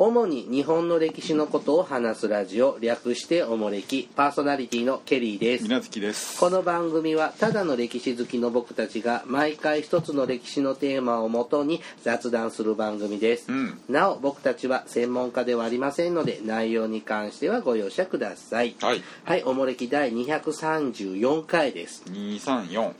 [0.00, 5.64] 主に日本の歴史のことを話すラジオ略しておもれきパーソナリティのケリーです。
[5.64, 6.38] 皆月です。
[6.38, 13.80] この番組はただの歴史好きの僕たちが毎回一つの歴史のテーマをもとに雑談する番組です、うん。
[13.88, 18.76] なお僕たちは専門家ではありませんので内容に関してはご容赦ください。
[18.80, 19.02] はい。
[19.24, 22.04] はいおもれき第234回です。
[22.06, 22.92] 234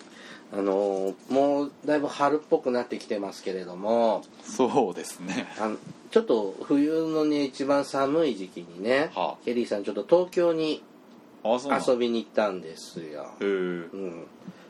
[0.51, 4.25] あのーもうだいぶ春っぽくなってきてますけれども。
[4.43, 5.47] そうですね。
[5.61, 5.77] あの
[6.11, 9.45] ちょっと冬のね一番寒い時期にね、はあ。
[9.45, 10.83] ケリーさんちょっと東京に
[11.45, 13.47] 遊びに行ったんですよ、へえ。
[13.47, 14.27] うん、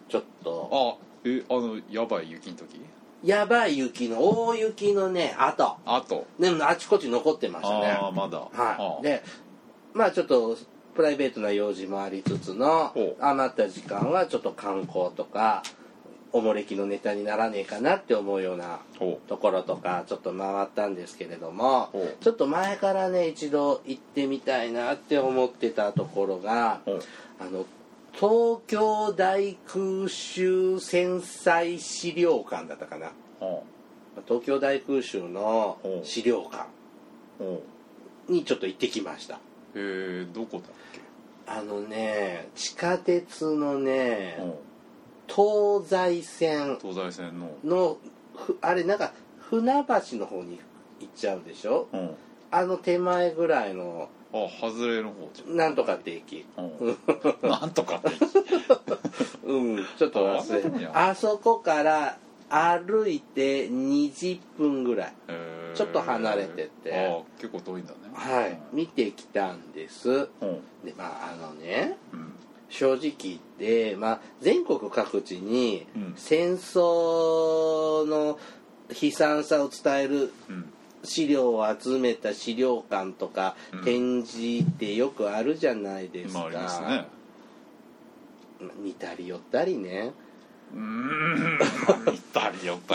[0.09, 0.99] ちょっと。
[1.01, 2.81] あえあのやばい雪の時？
[3.25, 5.77] やばい雪の大雪のね跡。
[5.85, 7.87] あとでもあちこち残ってましたね。
[7.91, 8.39] ああまだ。
[8.39, 9.03] はい。
[9.03, 9.23] で
[9.93, 10.57] まあちょっと
[10.95, 15.63] プライベートな用事もありつつの余った時間はちょっと観光とか
[16.33, 21.91] おもれきのネタにならねえかなって思うようなほところとかちょっと回ったんですけれども
[22.21, 26.81] ちょっと前からね一度行ってみたいなって思ってたところが
[27.41, 27.65] あの
[28.13, 33.13] 東京大空襲戦災資料館だったかな。
[33.41, 33.65] ほ
[34.27, 36.67] 東京大空襲の資料館
[38.29, 39.37] にちょっと行ってきました。
[39.75, 40.63] うへえどこだっ
[40.93, 41.01] け？
[41.47, 44.61] あのね地下鉄のねほ
[45.29, 46.73] 東西線。
[46.75, 47.51] う東西線の。
[47.65, 47.99] の
[48.35, 50.61] ふあれなんか船橋の方に
[51.01, 51.89] 行っちゃうでしょ？
[51.93, 52.11] うん。
[52.51, 54.09] あの手前ぐらいの。
[54.33, 56.45] あ外れの方じなんとかって駅。
[56.57, 56.97] ゃんうん。
[57.49, 58.11] なんとかって
[59.45, 60.87] うんちょっと忘れ。
[60.89, 62.19] ああそこから
[62.51, 65.15] 歩いて20分ぐらい。
[65.75, 66.95] ちょっと離れてて。
[66.95, 67.99] あ結構遠いんだね。
[68.15, 68.59] はい。
[68.73, 70.11] 見てきたんです。
[70.11, 70.29] うん。
[70.85, 71.97] でまああのね。
[72.13, 72.33] うん
[72.69, 76.15] 正直言って、まあ、全国各地にうん。
[76.17, 78.39] 戦争の
[78.91, 80.73] 悲惨さを伝えるうん。
[81.05, 83.85] 資料を集めた資料館とかうん。
[83.85, 87.07] 展示ってよくあるじゃないですか、まああね。
[88.83, 90.13] 似たり寄ったりね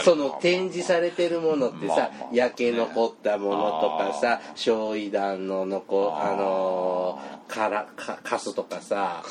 [0.03, 9.23] その展示されてるものってさ、焼け残ったものとかさ焼夷弾の残あのーからかカスとかさ。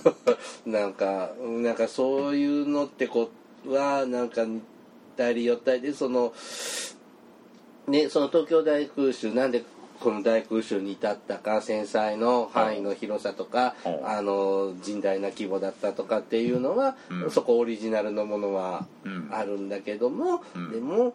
[0.66, 3.30] なんかなんかそういうのってこ
[3.66, 4.60] はなんか似
[5.16, 6.32] たり寄ったりでその
[7.86, 9.64] ねその東京大空襲なんで
[10.04, 14.06] この大空襲に至ったか戦災の範囲の広さとかうん。
[14.06, 17.30] あの甚大な規模だったとかっていうのは、うん。
[17.30, 19.30] そこオリジナルのものはうん。
[19.32, 20.72] あるんだけども、うん。
[20.72, 21.14] でも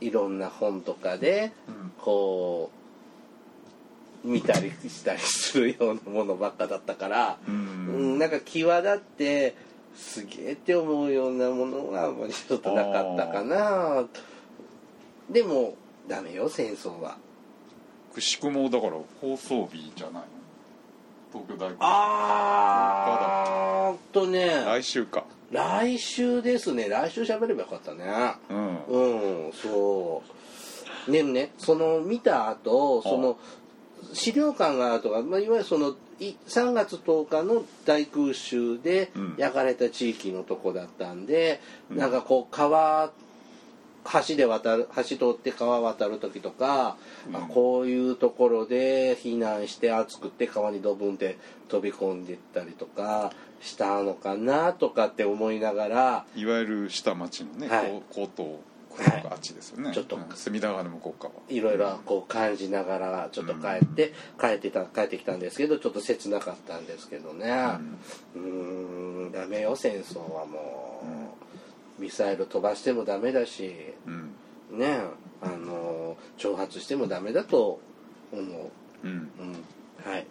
[0.00, 1.92] いろんな本とかでうん。
[1.98, 2.70] こ
[4.24, 9.54] う見たりしたりするようなものばっかだったから、ううんん、なんか際立って
[9.94, 14.04] すげえって思うようなものがあんまりちょっとなかったかな。
[15.30, 15.76] でも
[16.08, 17.18] ダメよ戦争は
[18.16, 20.28] くしくもだから放送日じゃないの
[21.34, 28.06] 東京大学あーっとね来週か来週ですね来週喋ればよかったね
[28.48, 30.22] うんうんそ
[31.06, 33.36] うでもねその見た後その
[34.14, 41.60] 資料館があるとか、まあ、いわゆるその3月10日の大空襲で焼かれた地域のとこだったんで、
[41.90, 43.10] うんなんかこう川
[44.28, 46.96] 橋で渡る橋通って川渡る時とか、
[47.28, 47.36] うん。
[47.36, 57.86] あこういうところで避難して暑くて川にドブンって飛び込んでったりとかしたのかなとかって思いながらいわゆる下町のね、はい。
[57.86, 58.50] こう江東
[58.96, 67.46] 区はいとかあっちですよね、ちょっとうん隅田川の向こう側いろいろこう感じながらちょっと帰って、帰ってた帰ってきたんですけどちょっと切なかったんですけどね。
[68.34, 71.25] うーんダメよ戦争はもう、
[71.98, 73.74] ミサイル飛ばしてもダメだし
[74.06, 74.78] うん。
[74.78, 75.00] ね
[75.40, 77.80] あの挑発してもダメだと
[78.32, 78.70] 思う、
[79.04, 79.10] うん。
[79.10, 80.10] うん。
[80.10, 80.26] はい、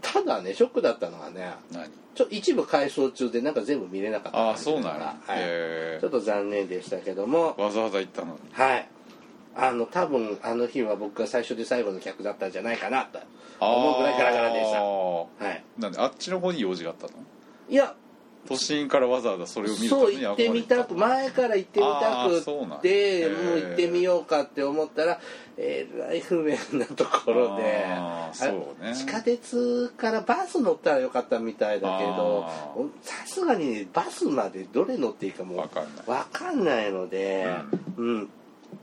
[0.00, 1.90] ただねショックだったのはね何？
[2.14, 4.50] ちょ一部改装中でなんか全部見れなかった。
[4.50, 5.16] あそうなんや。
[5.26, 5.38] はい。
[5.38, 7.54] へちょっと残念でしたけども。
[7.56, 8.40] えわざわざ行ったのに。
[8.52, 8.88] はい。
[9.56, 13.20] あの、多分、あの日は僕が最初で最後の客だったんじゃないかなと
[13.60, 14.78] 思うぐらいガラガラでした。
[14.78, 15.64] あはい。
[15.78, 17.12] ーなんであっちの方に用事があったの？
[17.68, 17.94] いや、
[18.48, 25.20] 都心からわざわざそれを見るためにそう行ってみたく、前から行ってみたあーそうなんくて、へーもう行ってみようかって思ったら、
[25.56, 28.90] えらい不便なところで、あーそうね。
[28.90, 36.04] あ地下鉄からバス乗ったらよかったみたいだけどあ、さすがにねバスまでどれ乗っていいかもうわかんない。
[36.06, 37.46] わかんないので、
[37.96, 38.28] うん、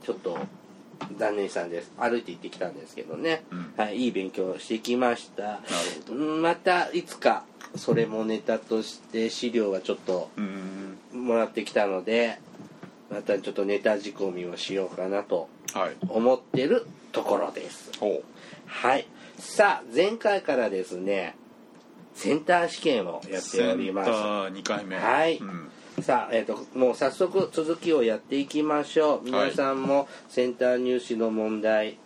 [0.03, 0.37] ちょっと
[1.17, 1.91] 残念したんです。
[1.97, 3.73] 歩いて行ってきたんですけどね、うん。
[3.75, 5.43] はい、いい勉強をしてきました。
[5.43, 5.61] なる
[6.07, 6.19] ほど。
[6.19, 7.43] うんまたいつか
[7.75, 10.97] それもネタとして資料がちょっとうん。
[11.13, 12.39] もらってきたので
[13.09, 15.95] またちょっとネタ仕込みをしようかなとはい。
[16.09, 17.91] 思ってるところです。
[17.99, 18.23] ほ
[18.65, 19.07] はい。
[19.37, 21.35] さあ前回からですね
[22.13, 24.11] センター試験をやうっております。
[24.11, 24.95] センター2回目。
[24.97, 25.37] はい。
[25.37, 25.69] うん。
[26.03, 29.21] さあ、えー、ともう早速続きをやっていきましょう。
[29.23, 31.97] 皆さんもセンター入試の問題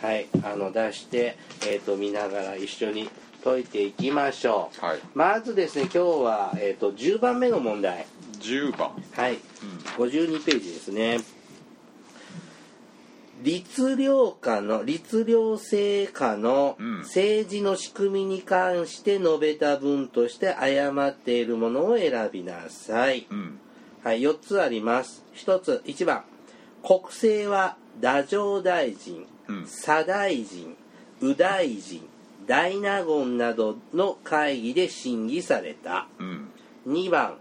[0.00, 3.08] はいあの出して、えー、と見ながら一緒に
[3.44, 4.84] 解いていきましょう。
[4.86, 4.98] はい。
[5.14, 8.06] まずですね今日は、えー、と10番目の問題。
[8.40, 8.92] 10番。
[9.12, 9.34] はい。
[9.34, 10.04] うん。
[10.06, 11.20] 52ページですね。
[13.42, 14.08] 律令
[14.40, 16.98] 下の律令制下のうん。
[17.00, 23.58] 政治の仕組みに関して述べた文として誤っているものを選びなさい、うん。
[24.02, 25.22] はい、4つあります。
[25.34, 26.24] 1つ1番。
[26.82, 29.66] 国政は太政大臣うん。
[29.66, 30.76] 左大臣
[31.20, 32.13] 右大臣
[32.46, 36.06] 大納言などの会議で審議された。
[36.18, 36.50] うん
[36.86, 37.38] 2番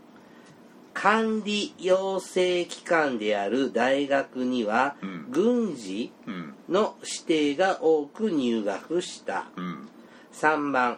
[0.94, 9.45] 管理養成機関である大学には、うん軍事うんの指定が多く入学した。
[9.55, 9.89] うん。
[10.33, 10.97] 3番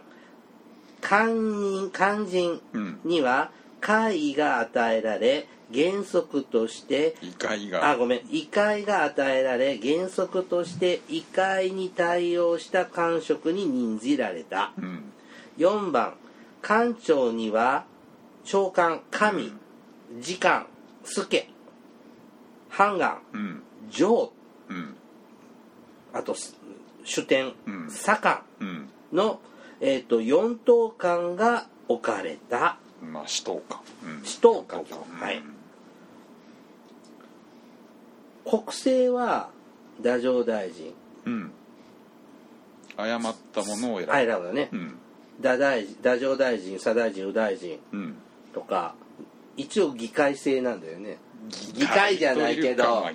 [1.02, 3.52] 官人肝心うんには
[3.86, 7.88] 会議が与えられ原則として異界が。
[7.88, 8.22] あごめん。
[8.32, 14.74] 異会が与えられ原則として異会に対応した官職に任じられた。
[14.80, 15.04] うん。
[15.60, 16.16] 4番
[16.64, 17.86] 官庁には
[18.44, 19.54] 長官神
[20.20, 20.66] 次官
[21.04, 21.48] 助
[22.70, 23.64] 判官うん。
[23.92, 24.32] 上。
[24.68, 24.96] うん。
[26.12, 26.58] あとす
[27.04, 27.92] 主典うん。
[27.92, 28.90] 左官うん。
[29.14, 29.40] の、
[29.80, 32.80] えー、と4等官が置かれた
[33.12, 33.82] まあ使徒か。
[34.04, 34.26] うん。
[34.26, 35.44] 使徒官使徒はい。
[38.44, 39.50] 国政は
[39.98, 40.94] 太政大臣。
[41.26, 41.52] うん。
[42.98, 44.14] 誤ったものを選ぶ。
[44.14, 44.70] あ選ぶだね。
[44.72, 44.98] うん。
[45.38, 47.80] 太大臣太政大臣左大臣右大臣。
[47.92, 48.16] うん。
[48.54, 48.96] とか
[49.58, 51.18] 一応議会制なんだよね。
[51.74, 53.06] 議会じゃないけど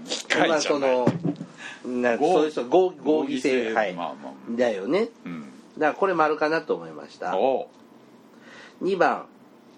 [0.48, 1.06] まあその
[1.84, 4.32] な合そういう人合合議制はい、まあまあ。
[4.50, 5.08] だよね。
[5.24, 5.44] うん。
[5.78, 7.36] だからこれ丸かなと思いました。
[7.36, 7.68] お
[8.82, 9.26] 2番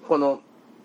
[0.08, 0.40] この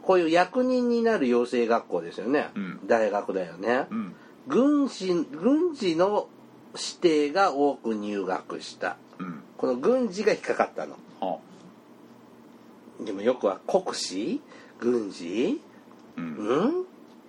[0.07, 2.79] こういう役人になる養成学校ですよね、うん。
[2.87, 4.15] 大学だよね、うん。
[4.47, 6.29] 軍事軍事の
[6.73, 8.95] 指定が多く入学した。
[9.19, 9.43] うん。
[9.57, 10.95] この軍事が引っかかったの。
[11.19, 11.39] は
[13.01, 14.41] でもよくは国史
[14.79, 15.59] 軍事？
[16.15, 16.35] うん。
[16.35, 16.85] うん？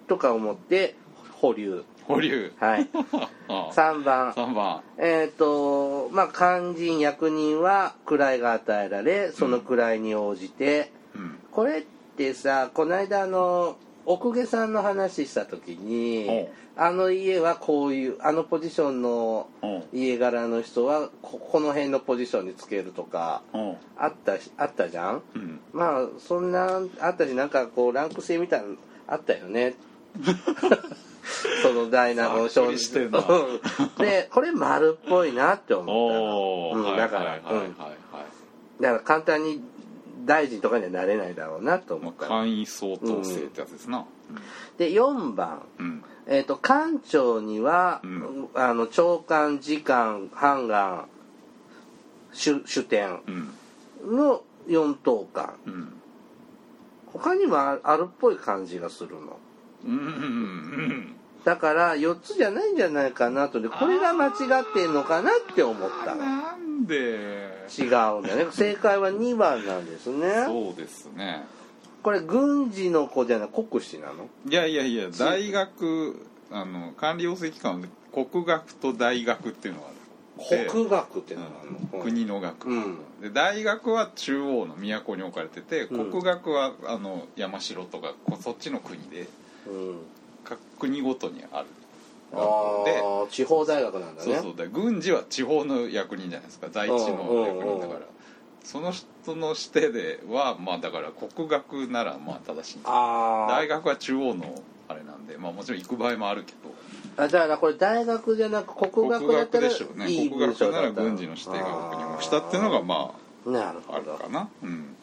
[0.07, 0.95] とか思って
[1.33, 1.85] 保留。
[2.05, 2.53] 保留。
[2.61, 2.89] はい。
[3.49, 3.71] あ。
[3.73, 4.33] 3番。
[4.33, 4.83] 3番。
[4.99, 10.98] えっ、とまあ肝心役人は位が与えられその位に応じて、うん
[11.59, 11.83] これっ
[12.17, 16.47] てさこの間あの奥下さんの話した時に
[16.77, 19.83] あの家はこういうあのポジションのうん。
[19.93, 23.77] 家柄の人はここの辺のポジションにつけるとかうん。
[23.97, 25.23] あったしあったじゃん？
[25.35, 25.61] うん。
[25.73, 28.77] まあそんなあったしなんかこうランク制みたいなの
[29.09, 29.75] あったよね。
[31.65, 33.19] そのダイナモざっくりしてんな。
[33.19, 34.05] うん。
[34.05, 35.83] でこれ丸っぽいなって思
[36.71, 38.81] ったうんだからはいはいはいはいはい。
[38.81, 39.61] だから簡単に
[40.29, 44.05] 大臣とかにはなれないだろうなと思まあった簡易相当性ってやつですな。
[44.77, 45.63] で4番。
[45.79, 46.05] うん。
[46.27, 48.49] えー、と官庁には、うん。
[48.55, 51.09] あの長官次官判官
[52.33, 53.21] 主主典
[54.05, 54.17] うん。
[54.17, 55.93] の4等官うん。
[57.07, 59.39] 他にもああるっぽい感じがするの。
[59.87, 59.91] うん。
[59.91, 61.15] うんうん
[61.45, 63.63] だから4つじゃないんじゃないかなと。
[63.63, 64.35] でこれが間違っ
[64.75, 66.15] てんのかなって思った。
[66.15, 67.87] のなんで違う
[68.21, 68.47] んだよね。
[68.53, 70.45] 正解は2番なんですね。
[70.47, 71.45] そうですね。
[72.03, 74.29] これ軍事の子じゃない国士なの？
[74.49, 79.99] いやいやいや大学あの管理養成機関で国学と大学っていうのがある。
[80.51, 82.99] で国学ってのがあるの、国の学、うん。
[83.21, 86.11] で大学は中央の都に置かれててうん。
[86.13, 89.27] 国学はあの山城とかこそっちの国で
[89.67, 89.97] うん。
[90.45, 91.67] 各国ごとにある。
[91.67, 91.88] あ
[92.31, 94.35] であ地方大学なんだね。
[94.35, 94.57] そうそう。
[94.57, 96.69] で軍事は地方の役人じゃないですか。
[96.71, 98.01] 在地の役人だから。
[98.65, 106.75] その人の指定ではまあだから国学ならまあ正しい大学は中央のあれなんでまあもちろん行く場合もあるけど。
[107.17, 110.11] あだからこれ大学じゃなく国学だったら国学でしょうね。
[110.11, 113.15] いい国学なら軍事の指定が国にしたっていうのがま
[113.47, 114.13] あなるああほど。
[114.13, 114.49] るかな。
[114.63, 114.95] うん。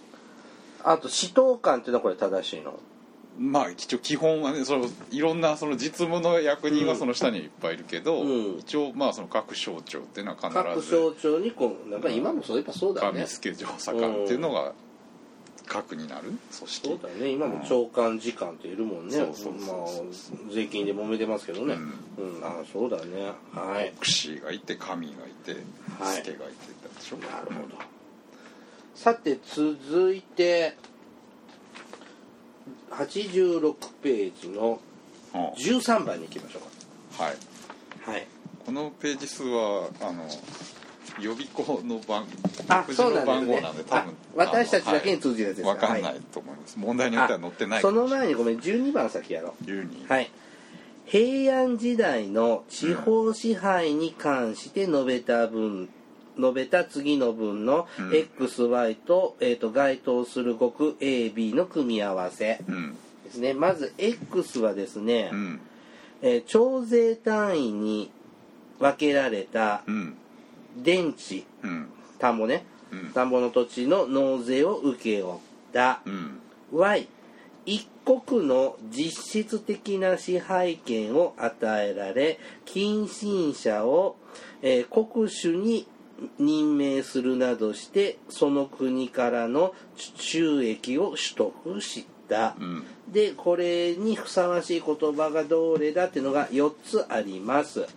[0.84, 2.79] あと使統官っていうのはこれ正しいの？
[3.37, 8.59] まあ一応基本はねそのいろんなその実務の役人はその下にいっぱいいるけど、うん。
[8.59, 14.73] 一応まあその各省庁っていうのは各必ず省庁にこうなんか今もそういえばそうだね上助上佐官っていうのが
[15.65, 16.87] 核になる組織。
[16.87, 17.29] そうだね。
[17.29, 19.13] 今も長官次官っているもんね。
[19.13, 20.05] そうそうそうまそう。
[20.49, 21.75] あ税金で揉めてますけどね。
[22.17, 23.31] ううん、あそうだね。
[23.53, 23.91] はい。
[23.99, 25.61] 国士がいて神がいて
[25.99, 27.17] はい助がいてってでしょ。
[27.17, 27.95] なるほど。
[28.93, 30.77] さて続いて
[32.91, 34.79] 86ページの
[35.34, 36.60] うん13番に行きましょ
[37.19, 37.34] うはい。
[38.05, 38.27] かはい。
[38.65, 40.27] このページ数はあの
[41.22, 42.25] 予備校の番
[42.67, 45.69] あそうなん番号なんで多分あ私たちだけに通じるやつですか？
[45.69, 49.65] わかんなはいと思います、問題によっては載ってないその前にごめん12番先やろう。
[49.65, 50.31] 12はい。
[51.05, 55.88] 平安時代の地方支配に関して述べた文
[56.37, 58.09] 述べた次の文のうん。
[58.11, 62.95] XY と,、えー、と該当する語句 AB の組み合わせうん。
[63.23, 63.53] ですね。
[63.53, 65.59] まず X はですね、うん。
[66.21, 68.11] えー徴税単位に
[68.79, 70.15] 分けられたうん。
[70.77, 71.89] 電地うん。
[72.19, 72.65] 田んぼね。
[72.91, 73.11] うん。
[73.13, 75.39] 田んぼの土地の納税を請け負っ
[75.73, 76.39] たうん。
[76.71, 77.07] Y
[77.65, 84.15] 一国の実質的な支配権を与えられ近親者を、
[84.61, 85.87] えー国主に
[86.39, 92.84] 任命するなどしてその国からの収益を取得した、うん。
[93.12, 97.81] でこれにふさわしい言葉がどれだっていうのが4つあります。
[97.81, 97.88] うん。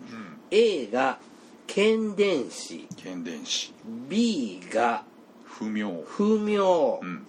[0.50, 1.18] A が
[1.66, 3.72] 剣伝士剣伝士
[4.08, 5.04] B が
[5.44, 7.26] 不明不明うん。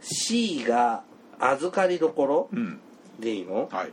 [0.00, 1.02] C が
[1.38, 2.80] 預かりどころうん。
[3.18, 3.68] でいいの？
[3.72, 3.92] はい。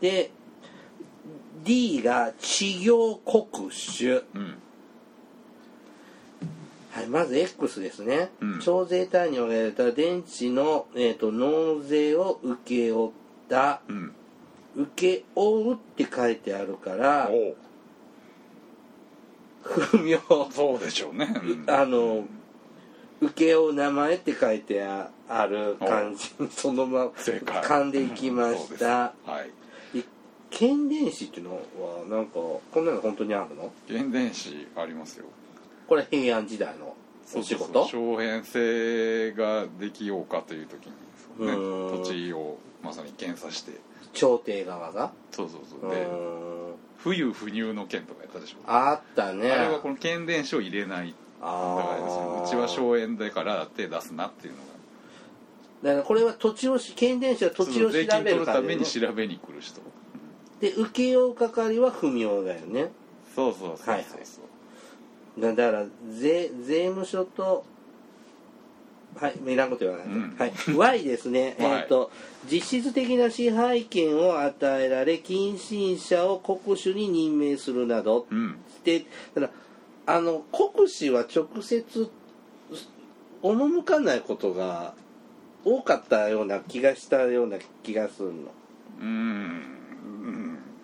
[0.00, 0.30] で
[1.64, 4.42] D が治業国主、うん。
[4.42, 4.54] はい、
[7.10, 8.60] まず X ですね、うん。
[8.60, 13.10] 徴税単位に分けられた電池の、えー、と納税を請け負っ
[13.48, 14.14] たうん。
[14.76, 17.28] 請け負うって書いてあるから
[19.62, 20.18] 不明
[20.50, 21.70] そうでしょうね、うん。
[21.70, 22.24] あの
[23.20, 26.30] 請け負う名前って書いてあある感じ。
[26.38, 29.12] にそのまま噛んでいきました。
[29.26, 29.50] はい。
[30.50, 31.60] 剣伝士っていうのは
[32.08, 33.72] なんかこんなの本当にあるの？
[33.86, 35.26] 剣伝士ありますよ。
[35.86, 36.96] これ平安時代の
[37.34, 37.86] お仕事？
[37.86, 41.54] 荘園制ができようかという時にね。
[41.54, 43.72] 土地をまさに検査して。
[44.12, 45.12] 朝廷側が？
[45.30, 45.64] そうそうう。
[45.80, 46.06] そうで
[46.98, 48.56] 冬不入の剣とかやったでしょ。
[48.66, 49.50] あったね。
[49.50, 51.14] あれはこの剣伝士を入れない。
[51.40, 54.64] だからですねうちは荘園だから手出すなっていうのが。
[55.82, 59.80] だからこれは土地をし県電子は土地を調べ税金取るるから、ねために、調べに来る人。
[60.60, 62.90] で請け負う係は不明だよね。
[63.34, 64.08] そうそうそうそう、はいはい
[65.38, 67.64] だだから税税務署と
[69.16, 70.08] はいいらんこと言わない。
[70.08, 70.36] で、うん。
[70.36, 70.52] はい。
[71.00, 71.56] Y ですね。
[71.60, 72.10] えっ、と
[72.50, 78.26] 実質的な支配権を与えられ近親者を国主に任命するなど。
[78.30, 78.56] うん。
[78.84, 79.50] でただ
[80.06, 82.10] あの国司は直接
[83.42, 84.94] 赴かないことが
[85.64, 88.34] 多かったような気がしたような気がするの。
[89.00, 89.80] うーん。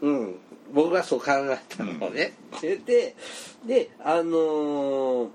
[0.02, 0.34] うん
[0.73, 3.14] 僕はそう考えたのね、でで
[3.66, 5.28] であのー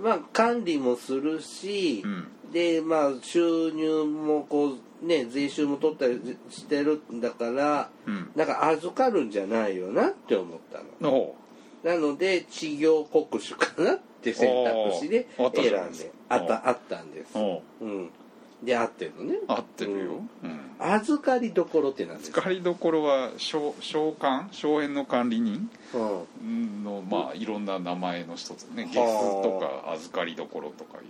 [0.00, 2.28] まあ管理もするし、うん。
[2.52, 8.30] でまあ収入もこうね税収も取ったりしてるんだからうん。
[8.36, 11.14] なんか預かるんじゃないよなって思ったの。
[11.14, 11.34] お
[11.84, 17.32] なので治業国主かなって選択肢で選んであったあったんです。
[17.36, 18.10] おうん
[18.62, 19.38] で合ってるのね。
[19.46, 20.60] 合ってるよ、うん。
[20.80, 22.40] 預かりどころってなんですか？
[22.42, 25.70] 使いどころは商商管荘園の管理人？
[25.94, 26.84] うん。
[26.84, 28.84] のまあいろんな名前の一つね。
[28.84, 28.92] はあ。
[28.92, 31.00] ゲスとか預かりどころとかい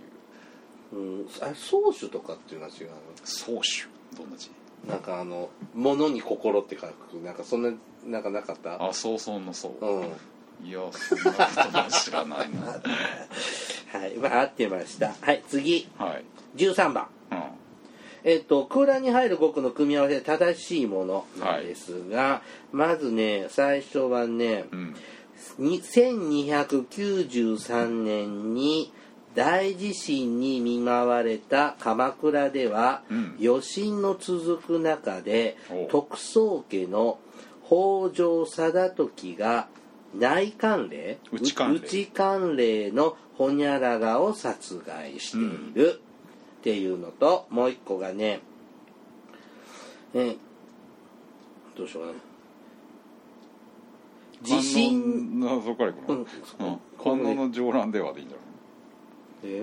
[0.95, 0.97] う。
[0.97, 2.89] うん、あ宗主とかっていうのは違う
[3.23, 3.87] 総主。
[4.17, 4.49] どんな字？
[4.85, 7.71] のなんかあの「物に心」って書くなんかそんな
[8.05, 8.83] なんかなかった？
[8.83, 9.85] あ早々のそう。
[9.85, 10.67] うん。
[10.67, 11.37] いやそんなこ
[11.71, 12.61] とは知らないな。
[13.99, 14.15] はい。
[14.17, 15.13] まあ合ってました。
[15.21, 15.87] はい次。
[15.97, 16.23] はい、
[16.55, 17.03] 13番。
[17.03, 17.18] うん、
[18.23, 24.95] えっと空欄に入る語句の組み合わせで正しいものなんですが、まずね最初はねうん。
[25.57, 28.93] に1293年に
[29.35, 33.37] 大地震に見舞われた鎌倉では、うん。
[33.41, 37.19] 余震の続く中でお徳宗家の
[37.65, 39.69] 北条貞時が
[40.13, 41.19] 内官令？
[41.31, 41.53] 内
[42.07, 42.91] 官令。
[42.91, 45.41] のホニャララを殺害してい
[45.73, 46.01] る
[46.59, 48.41] っていうのと、もう一個がね
[50.13, 50.35] え
[51.77, 52.19] どうしようかな。
[54.41, 55.39] 地震。
[55.39, 56.25] 観音のそこから行くの、うんうん、
[57.01, 58.37] 観音の上覧ではでいいんじゃ
[59.47, 59.61] で？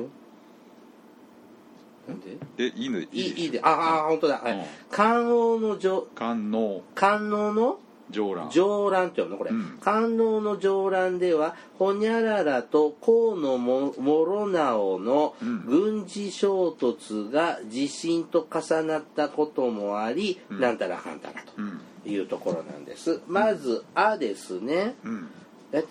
[2.09, 2.31] なんで？
[2.31, 3.61] ないえいいのいいいいいで。
[3.63, 4.53] ああ本当だ、はい。
[4.53, 4.65] うん。
[4.91, 7.79] 観音の上観音観音の
[8.11, 9.39] 上覧上覧って読むの？
[9.39, 9.79] これ、うん。
[9.81, 15.67] 観音の上覧ではホニャララと河野も諸直のうん。
[15.67, 20.61] 軍事衝突が地震と重なったこともあり、うん。
[20.61, 21.81] なんたらかんたらうん。
[22.03, 23.21] というところなんです。
[23.27, 24.95] まず「あ」ですね。
[25.05, 25.29] うん。
[25.73, 25.85] え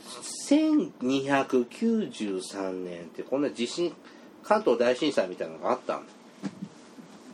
[0.50, 3.94] 1293年ってこんな地震
[4.42, 6.04] 関東大震災みたいなのがあったの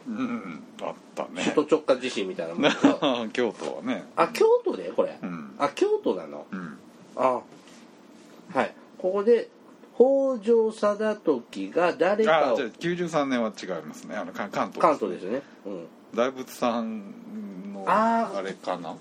[0.07, 1.43] うんあったね。
[1.55, 4.05] 首都直下地震みたいなもん 京都はね。
[4.15, 4.91] あ京都で？
[4.95, 5.55] これ、うん。
[5.59, 6.45] あ京都なの？
[6.51, 6.77] うん。
[7.15, 7.41] あ。
[8.53, 8.73] はい。
[8.97, 9.49] ここで
[9.95, 14.15] 北条貞時が誰かをあじゃあ93年は違いますね。
[14.15, 18.95] あのか関東関東ですよね、うん、大仏さんのあれかな。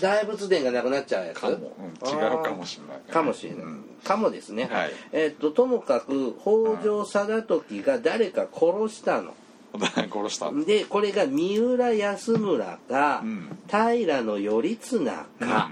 [0.00, 1.40] 大仏殿がなくなっちゃうやつ？
[1.40, 3.12] かも、うん、違うかもしれない。
[3.12, 3.84] かもしれない、うん。
[4.02, 4.92] かもですね、はい。
[5.12, 9.34] えっとともかく北条貞時が誰か殺したの？
[9.78, 10.50] 殺した。
[10.52, 13.58] でこれが三浦安村か、うん。
[13.68, 15.70] 平頼綱か、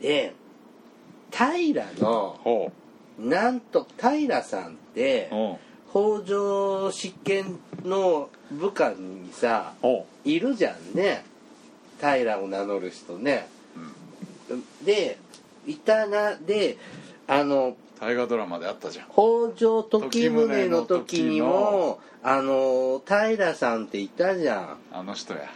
[0.00, 0.34] で
[1.30, 2.72] 平のほ
[3.18, 5.30] なんと平さんって
[5.90, 9.74] 北条執権の部下にさ
[10.24, 11.24] いるじゃんね。
[12.00, 13.48] 平を名乗る人ね。
[14.50, 15.18] う、うん、で
[15.66, 16.76] いたなで
[17.26, 19.06] あの大河ドラマであったじゃん。
[19.06, 24.78] 北条時宗の時にもあの平さんっていたじゃん。
[24.92, 25.48] あの人や。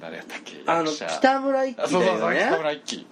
[0.00, 0.60] 誰やったっけ？
[0.66, 2.46] あの北村一輝だよね。
[2.48, 3.06] 北村一輝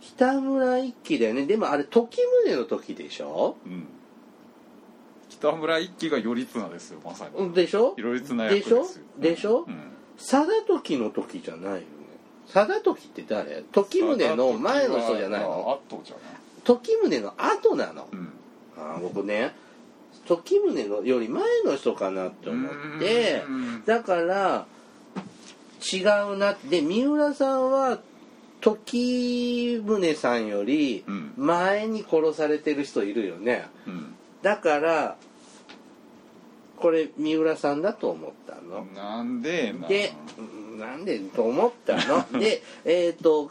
[0.00, 1.44] 北村一輝だよね。
[1.44, 3.56] でもあれ時宗の時でしょ？
[3.66, 3.86] うん。
[5.28, 7.52] 北村一輝が頼綱ですよまさに。
[7.52, 7.94] でしょ？
[7.98, 9.64] 頼綱役でしょですよでしょ？
[9.68, 9.92] うん。
[10.16, 11.84] 貞時の時じゃないよね。
[12.46, 13.62] 貞時って誰？
[13.70, 15.78] 時宗の前の人じゃないの？
[15.86, 16.24] あとじゃない
[16.70, 18.08] 時宗の後なの。
[18.12, 18.32] うん。
[18.76, 19.54] あー僕ね
[20.26, 23.44] 時宗のより前の人かなって思って。
[23.48, 24.66] うんだから
[25.92, 26.56] 違うな。
[26.68, 27.98] で三浦さんは
[28.60, 31.32] 時宗さんよりうん。
[31.36, 33.66] 前に殺されてる人いるよね。
[33.88, 34.14] うん。
[34.42, 35.16] だから
[36.76, 38.84] これ三浦さんだと思ったの。
[38.94, 42.24] なんでなでうんなんでと思ったの。
[42.38, 43.50] でえっ、と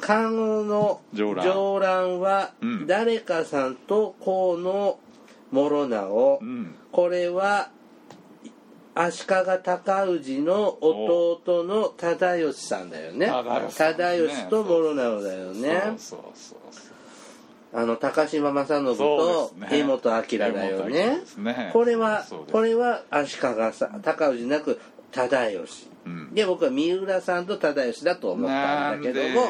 [0.00, 2.86] 関羽の上乱上乱はうん。
[2.86, 4.98] 誰かさんと河野
[5.52, 6.74] 諸直、うん。
[6.92, 7.70] これは
[8.94, 13.26] 足利尊氏の弟の忠義さんだよね。
[13.70, 15.96] 忠義ねと諸直だよね。
[17.72, 21.18] あの高島正信そと江本明だよね。
[21.38, 21.70] ね。
[21.72, 24.80] これはこれは足利さん高氏なく
[25.12, 25.88] 忠義。
[26.04, 26.34] うん。
[26.34, 29.48] で僕は三浦さんと忠義だと思ったんだけども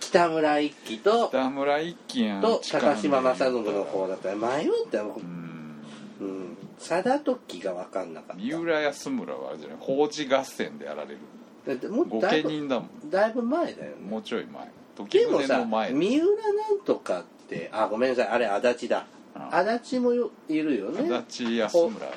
[0.00, 5.82] 北村一輝と北村一輝やんと近高島正信の方だったら迷ったようん。
[6.20, 6.56] うん。
[6.78, 8.42] 貞時が分かんなかった。
[8.42, 11.18] 三浦安村はあれじゃない法事合戦でやられる。
[11.66, 13.10] だってもう御家人だもん。
[13.10, 13.96] だいぶ前だよね。
[14.08, 14.70] もうちょい前。
[14.96, 19.06] 時宗でもさの前三浦なんとかってあごめんなさいあれ足立だ。
[19.34, 21.14] あ足立もよいるよね。
[21.14, 22.12] 足立安村は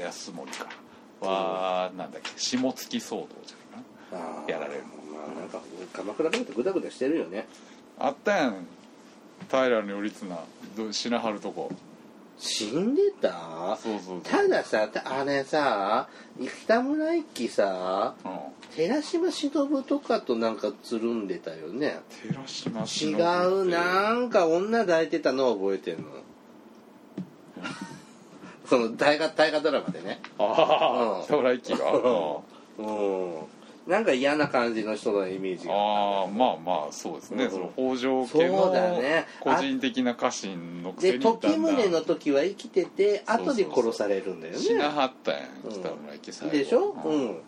[0.00, 0.66] 安森か。
[1.20, 5.60] はなんだっけ下月騒動じゃないかあーやられるまあなんか
[5.92, 7.46] 鎌倉なんてグダグダしてるよね。
[7.98, 8.66] なあったやん
[9.50, 10.38] 平頼綱
[10.76, 11.70] ど死なはるとこ。
[12.36, 13.76] 死んでた？
[13.80, 14.20] そうそうそう。
[14.22, 16.08] たださたあれさ
[16.40, 18.32] 北村一輝さうん。
[18.74, 22.00] 寺島しのぶとかとなんかつるんでたよね。
[22.26, 26.04] 寺島違しのぶうなんか女抱いてたのを覚えてんの？
[28.66, 30.20] その大河大河ドラマでね。
[30.38, 31.24] ああうん。
[31.24, 31.92] 北村一輝が？
[32.78, 33.34] うん
[33.86, 35.74] なんか嫌な感じの人のイメージが。
[35.74, 37.50] ああまあまあそうですね、うん。
[37.50, 39.26] その北条家のね。
[39.40, 44.58] 個人的な家臣のくせでにだんだん時宗の時は生きてて後で殺されるんだよね。
[44.58, 46.96] 死なはったやんうん北村一輝最後でしょ？
[47.04, 47.38] うん。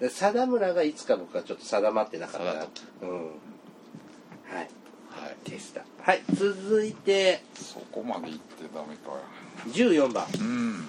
[0.00, 2.68] で貞村がいつか僕はちょっと定まってなかった貞
[3.02, 3.10] うん。
[3.10, 3.26] はい。
[4.56, 5.50] はい。
[5.50, 5.82] でした。
[6.00, 7.42] はい続いて。
[7.54, 9.12] そこまで言ってダメか。
[9.68, 10.24] 14番。
[10.40, 10.88] うん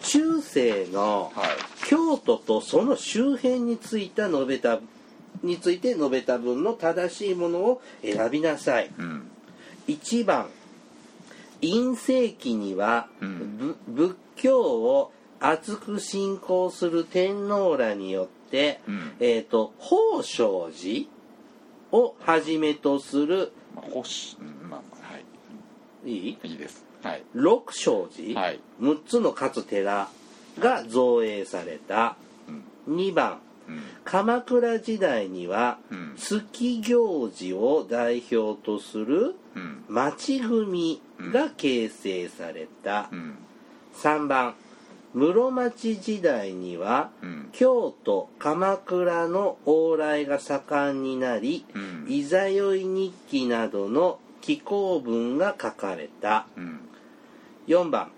[0.00, 1.48] 中世のはい。
[1.86, 4.80] 京都とその周辺についた述べた
[5.42, 8.90] について述べた分の正しいものを選びなさい。
[8.98, 9.30] うん。
[9.88, 10.46] 1番
[11.60, 13.76] 陰世紀には、うん。
[13.86, 19.12] ぶ仏教を厚く信仰する天皇らによって、うん。
[19.20, 21.06] えっ、と宝生寺
[21.92, 25.18] をはじめとするまあまあは
[26.06, 26.10] い。
[26.10, 26.38] いい？
[26.44, 27.22] いいですはい。
[27.34, 28.60] 六生寺、はい。
[28.80, 30.08] 6つの勝寺
[30.58, 32.16] が造営された。
[32.86, 32.96] うん。
[32.96, 33.82] 2番うん。
[34.04, 36.14] 鎌倉時代にはうん。
[36.16, 39.84] 月行事を代表とするうん。
[39.88, 43.10] 町組が形成された。
[43.12, 43.34] うん。
[43.96, 44.54] 3番
[45.12, 47.48] 室町時代にはうん。
[47.52, 52.06] 京都鎌倉の往来が盛んになりうん。
[52.08, 56.46] いざよい日記などの紀行文が書かれた。
[56.56, 56.80] うん
[57.66, 58.10] 4番。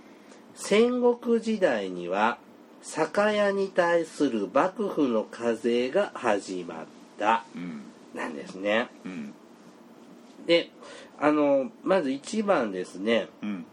[0.55, 2.39] 戦国時代には
[2.83, 6.87] 酒屋に対する幕府の課税が始まっ
[7.19, 7.45] た。
[7.55, 7.83] うん
[8.15, 8.89] なんですね。
[9.05, 9.35] うん。
[10.47, 10.71] で
[11.19, 13.29] あのまず1番ですね。
[13.43, 13.67] うん。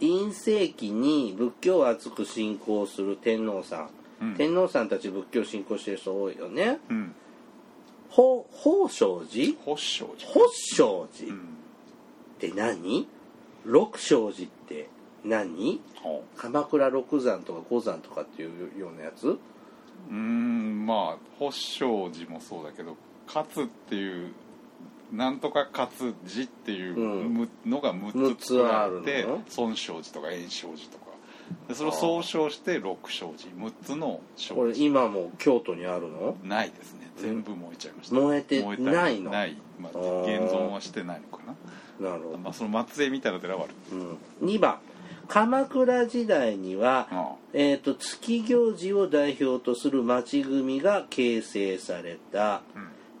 [0.00, 3.88] 陰世紀に仏教を厚く信仰する天皇さ
[4.20, 4.34] ん、うん。
[4.36, 6.78] 天皇さんたち仏教信仰してる人多いよね。
[6.88, 7.14] うん。
[8.10, 9.54] 宝宝生寺？
[9.64, 10.28] 保証寺。
[10.28, 11.40] 宝生寺っうん
[12.38, 13.08] て何？
[13.64, 14.88] 六生寺って
[15.24, 15.80] 何？
[16.02, 19.38] ほ鎌倉六山とか五山とかっていうようなやつ？
[20.10, 24.32] うんまあ保証寺もそうだけど勝っていう
[25.12, 29.06] なんとか勝寺っていうのが6六つあるの？
[29.06, 31.04] れて孫生寺とか炎生寺とか
[31.68, 36.36] でそれを総称して六生寺6つの生これ寺今も京都にあるの？
[36.42, 37.10] ないですね。
[37.16, 38.16] 全部燃えちゃいました。
[38.16, 39.30] 燃えてたないの？
[39.30, 41.44] ない、まあ、現存はしてないのか
[42.00, 42.10] な。
[42.10, 43.74] なるほど、まあその末裔みたいな寺はある。
[44.42, 44.80] うん、2番
[45.28, 52.62] 鎌倉時代には、あえー、と月行事を代表とする町組が形成された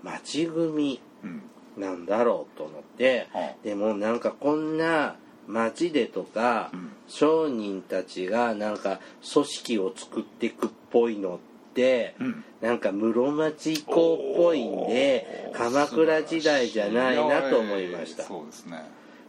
[0.02, 1.42] 町組うん。
[1.76, 5.16] なんだろうと思ってあでもなんかこんな
[5.48, 6.90] 町でとかうん。
[7.06, 9.00] 商人たちがなんか
[9.32, 11.38] 組織を作っていくっぽいのっ
[11.74, 12.44] てうん。
[12.60, 18.22] なんか室町以降っぽいんで鎌倉時代じゃないなと思いました。
[18.22, 18.84] そうですね。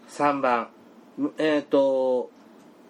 [0.10, 0.70] 3番。
[1.18, 2.30] むえっ、と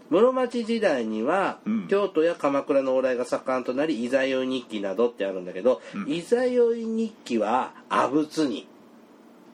[0.10, 1.88] 室町時代には、うん。
[1.88, 6.12] 京都や鎌倉の往来が盛んとなり「いざよい日記」などってあるんだけど「うん。
[6.12, 8.68] いざよい日記」は阿仏に。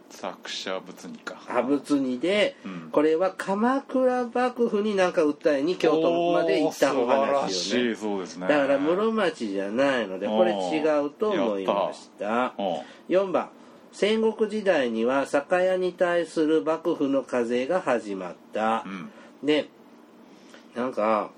[0.10, 1.42] 作者仏にか。
[1.48, 2.90] 阿仏にで、うん。
[2.92, 7.96] これは鎌倉幕府になんか訴えに京都まで行ったお話よね。
[7.96, 8.48] そうですね。
[8.48, 12.54] だから室町じゃないのでこれ違うと思いました。
[12.58, 13.50] お4番。
[13.94, 18.84] 戦国時代には酒屋に対する幕府の課税が始まった。
[18.86, 19.10] う、ん。
[19.44, 19.70] で
[20.76, 21.30] なんか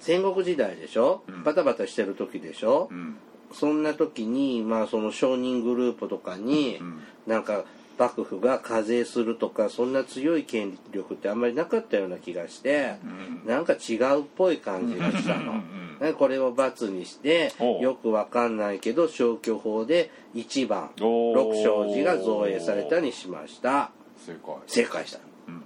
[0.00, 1.44] 戦国時代でしょ、うん。
[1.44, 3.16] バタバタしてる時でしょ、うん。
[3.52, 7.00] そんな時にまあその商人グループとかに、うん。
[7.26, 7.64] なんか
[7.98, 12.96] 幕府が課税するとかそんな強い権力ってあんまりなかったような気がして、
[13.44, 13.48] うん。
[13.48, 15.52] なんか違うっぽい感じがしたの。
[15.52, 23.92] うんねこれを×にしてよくわかんないけど消去法で1番六生寺が造営されたにしました。
[24.26, 24.54] 正解。
[24.66, 25.20] 正解した。
[25.48, 25.62] うん。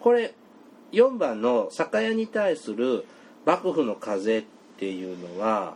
[0.00, 0.32] これ
[0.92, 3.04] 4番の酒屋に対する
[3.44, 4.44] 幕府の課税っ
[4.78, 5.74] ていうのは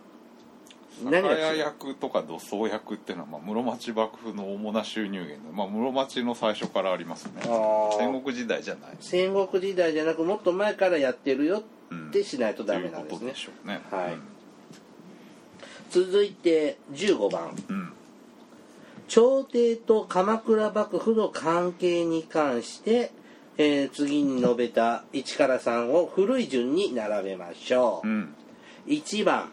[1.05, 7.43] 酒屋役とか土葬役っていうのは、まあ、室町幕府の主な収入源で、まあ、室町の最初からありますね。
[7.99, 8.97] 戦国時代じゃない。
[9.01, 13.17] 戦国時代じゃなくもっと前からやってるようんってしないとダメなんですね。
[13.17, 13.81] うことでしょうね。
[13.91, 14.17] はい。
[15.91, 17.55] 続いて15番。
[17.69, 17.93] うん
[19.09, 23.13] 朝廷と鎌倉幕府の関係に関して、
[23.59, 28.35] えー次に述べた1から3を古い順に並べましょう、うん。
[28.87, 29.49] 1番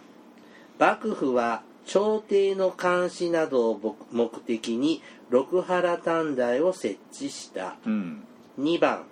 [0.80, 7.76] 幕府は朝廷の監視などを目的に六原短大を設置した。
[7.86, 8.24] うん。
[8.60, 9.04] 2番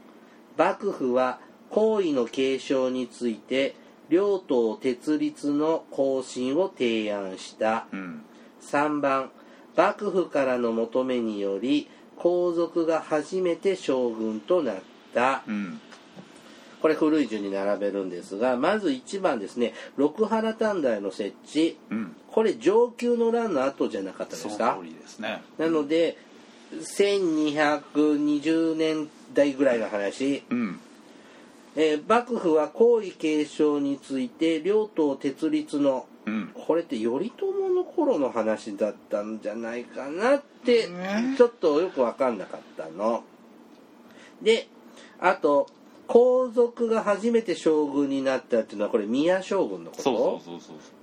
[0.57, 3.75] 幕府は皇位の継承について
[4.09, 7.87] 両党設立の方針を提案した。
[7.91, 8.21] うん。
[8.61, 9.31] 3番
[9.75, 11.89] 幕府からの求めにより
[12.21, 14.75] 皇族が初めて将軍となっ
[15.13, 15.41] た。
[15.47, 15.79] うん。
[16.81, 21.77] これ古い順に並べるんですがまず1番ですね六原短大の設置。
[21.89, 22.15] うん。
[22.31, 24.79] これ上級の乱の後じゃなかったですか？
[24.83, 25.41] ですね。
[25.57, 26.17] なので
[26.73, 30.79] 1220年代ぐらいの話、うん。
[31.75, 43.23] えー幕府は皇位継承について両党設立のうんこれって頼朝の頃の話だったんじゃないかなってねちょっとよく分かんなかったの。
[44.41, 44.67] で
[45.19, 45.67] あと
[46.07, 50.41] 皇族が初めて将軍になったっていうのはこれ宮将軍のこと？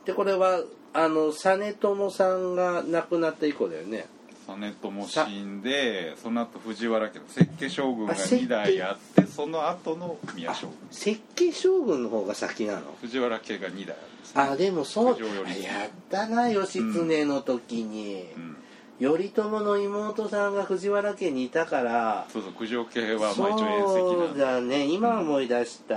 [0.05, 0.61] でこれは
[0.93, 4.07] あの実朝さんが亡くなった以降だよね。
[4.57, 18.57] 実朝死んでその後藤原家の設計将軍が2代あってその後の宮将軍設計将軍の方が先なの藤原家が2代あるんですねあでもそうやったな義経の時に、うん
[19.01, 25.95] 頼朝の妹さんが藤原家にいたからそうそう九条家はまあ一応縁石なんでそうだね今思い出した、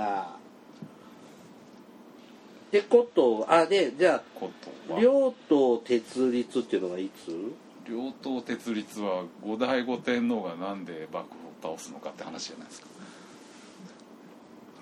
[2.70, 4.52] てことあでじゃこ
[4.86, 7.52] とはあ両党設立っていうのはいつ
[7.88, 11.26] 両党設立は後醍醐天皇がなんで幕
[11.60, 12.86] 府を倒すのかって話じゃないですか。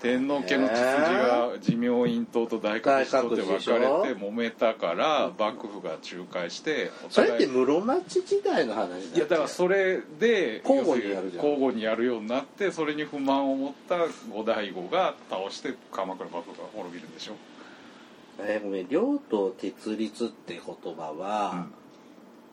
[0.01, 11.45] 天皇家の血筋が持明院党と大覚寺党で分かれて揉めたから幕府が仲介しておそれって室町時代の話いやだからそれで交互にやるじゃん。
[11.45, 14.09] 交互にやるようになってそれに不満を持った後
[14.43, 17.35] 醍醐が倒して鎌倉幕府が滅びるんでしょ。
[18.39, 21.80] えーごめん両党設立って言葉は、うん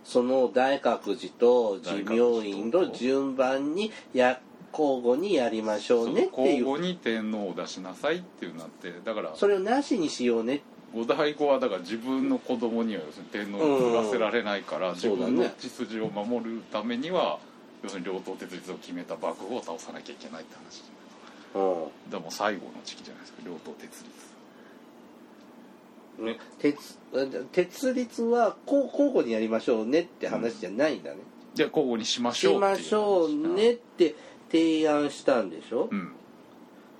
[0.07, 4.39] その大覚寺と持明院の順番にや
[4.71, 6.65] 交互にやりましょうねっていう。
[6.65, 10.61] 交互に天皇を出しなさいっていうなってだからそれをなしにしようね。
[10.93, 17.39] 後醍醐はだから自分の子供には要するに天皇に取らせられないから、ん自分の血筋を守るためには
[17.83, 20.83] 要するに両党鉄立を決めた幕府を倒さなきゃいけないって話。
[21.53, 21.83] うん。
[21.83, 24.36] だからもう最後の時期じゃないですか両党鉄立
[26.19, 26.97] ね、鉄
[27.51, 31.17] 鉄律はこう交互にやりましょうねって話じゃないんだね、
[31.55, 34.15] で交互にしましょうしましょうねって
[34.51, 36.11] 提案したんでしょ、うん。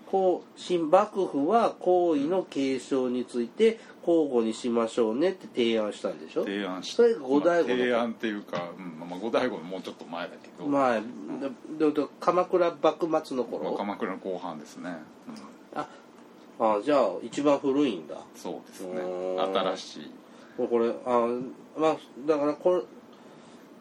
[0.06, 6.46] こう新幕府は皇位の継承について交互にしましょうねって提案したんでしょ？
[6.46, 11.02] 提案しそれが後醍醐のまあ提案っていうか、うんまあ、後醍醐のもうちょっと前だけど、まあ、
[11.78, 13.76] でで鎌倉幕末のまあ頃？
[13.76, 14.96] 鎌倉の後半ですね、
[15.28, 15.80] うん。
[15.80, 15.88] あ
[16.60, 18.16] あじゃあ一番古いんだ。
[18.36, 19.02] そうですね。
[19.02, 19.56] うん。
[19.56, 20.12] 新しい。
[20.60, 21.28] もうこれあ
[21.78, 22.82] まあだからこれ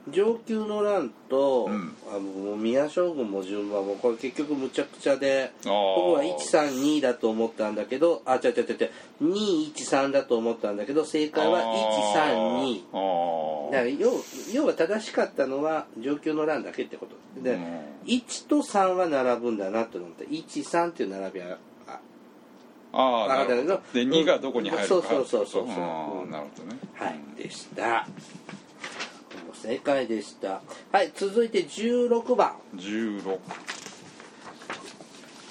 [0.09, 1.97] 上級の乱と、うん。
[2.15, 8.91] あもう宮将軍も順番もこれ結局むちゃくちゃであ僕はあ132だと思ったんだけどあ違う違う違う違う。
[9.23, 14.12] 213だと思ったんだけど正解は132ああだから要
[14.53, 17.43] 要は正しかったのは上級の欄だけってこと。
[17.43, 17.62] で、うん。
[18.07, 21.59] 1と3は並ぶんだなって思って13っていう並びは
[22.96, 23.82] あああなるほどど。
[23.92, 24.88] で2がどこに入るか。
[24.88, 26.78] そうそうそうそうああなるほどね。
[26.94, 28.06] はいでした。
[29.52, 30.62] 正解でした。
[30.92, 32.54] はい続いて16番。
[32.76, 33.38] 16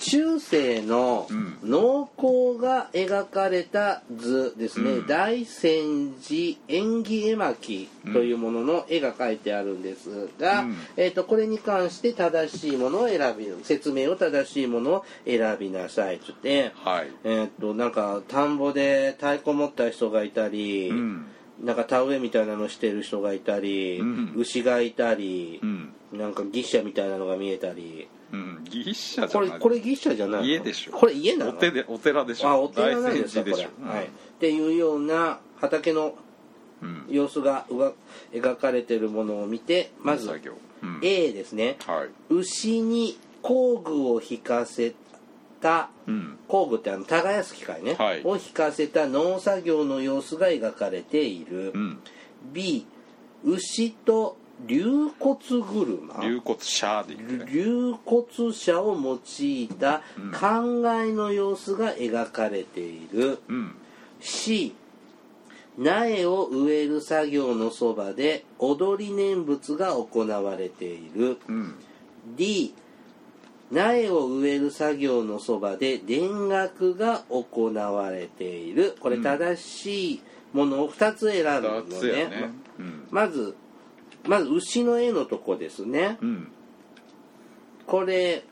[0.05, 1.57] 中世のうん。
[1.63, 5.07] 農耕が描かれた図ですね、うん。
[5.07, 10.75] 大仙寺縁起絵巻というものの絵が描いてあるんですが、うん。
[10.95, 17.09] えー、とこれに関して正しいものを選び説明を正しいものを選びなさいって言って、はい。
[17.23, 21.25] えっ、となんか田んぼで太鼓持った人がいたり、うん。
[21.63, 24.33] なんか田植えみたいなのしてる人がいたり、うん。
[24.35, 28.07] 牛がいたりう、んなんか牛車みたいなのが見えたり。
[28.33, 29.59] うん牛舎じこれゃない。
[29.59, 30.47] これ牛車じゃないの？
[30.47, 30.91] 家でしょ。
[30.91, 31.51] これ家なの？
[31.51, 32.49] お手でお寺でしょ。
[32.49, 33.87] あお寺なんですかこれ、大仙寺でしょ。
[33.87, 34.07] はい、っ
[34.39, 36.15] ていうような畑の
[36.81, 37.05] うん。
[37.09, 37.93] 様子がうが
[38.33, 40.53] 描かれてるものを見てまず作業。
[40.83, 40.99] うん。
[41.01, 41.77] A ですね。
[41.85, 42.33] はい。
[42.33, 44.93] 牛に工具を引かせ
[45.61, 46.37] たうん。
[46.47, 48.21] 工具ってあの耕す機械ね、はい。
[48.25, 51.99] を引かせた農作業の様子が描かれている、うん。
[52.51, 52.85] B
[53.45, 56.21] 牛と竜骨車。
[56.21, 57.51] 龍骨シャーで言ってね。
[57.51, 60.31] 竜骨車を用いたうん。
[60.31, 63.75] 考えの様子が描かれている、うん。
[64.19, 64.75] C
[65.77, 71.37] 苗を植える作業のそばで踊り念仏が行われている。
[71.47, 71.75] うん。
[72.37, 72.73] D
[73.71, 76.13] 苗を植える作業のそばで田
[76.49, 78.95] 楽が行われている。
[79.01, 79.23] これうん。
[79.23, 80.21] 正しい
[80.53, 82.11] ものを2つ選ぶのね。
[82.13, 82.49] ね。
[82.79, 83.07] うん。
[83.11, 83.55] まず
[84.27, 86.17] まず牛の絵のとこですね。
[86.21, 86.51] うん。
[87.85, 88.43] これ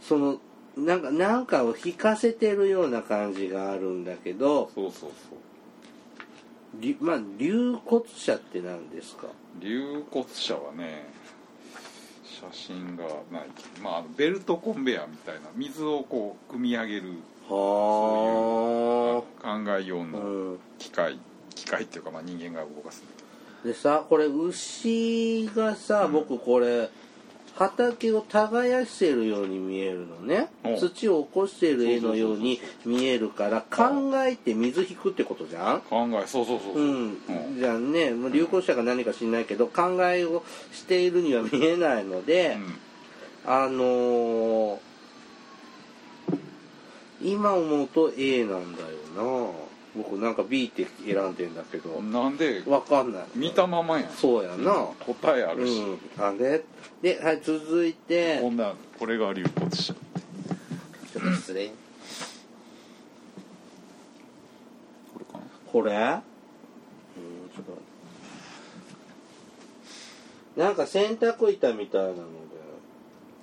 [0.00, 0.38] その
[0.76, 5.38] なんかなんかを引かせてるような感じがあるんだけどそうそうそう。
[6.80, 9.26] りまあ竜骨車って何ですか？
[9.60, 11.06] 龍骨車はね
[12.24, 13.48] 写真がない
[13.82, 17.14] まあベルトコンベヤーみたいな水をこう組み上げる
[17.48, 21.18] は考え用のん、機械
[21.54, 23.02] 機械っていうかまあ人間が動かす
[23.64, 26.88] でさこれ牛がさ、僕これ
[27.54, 30.48] 畑を耕してるように見えるのね。
[30.64, 30.70] う。
[30.70, 35.80] ん土を起こしてる絵のように見えるから考えて水引くってことじゃん？
[35.82, 37.18] 考えそうそうそうそう、うん、
[37.58, 42.56] じゃあね流行者が何か知んないけど考えをしているには見えないので、
[43.46, 44.78] あのー
[47.24, 49.22] 今思うと A なんだよな
[49.94, 52.62] 僕なんか B って選んでんだけどうんなんで？
[52.66, 53.24] わかんない。
[53.34, 54.10] 見たままやん。
[54.10, 54.72] そうやな。
[55.06, 55.98] 答えあるし、うん。
[56.24, 56.64] あれ
[57.02, 58.38] で、はい、続いて。
[58.40, 61.68] こんなこれが龍骨車ちょっと失礼。
[65.12, 65.44] これかな。
[65.70, 65.92] これ？
[65.92, 67.64] うんちょっ
[70.56, 72.22] となんか洗濯板みたいなので。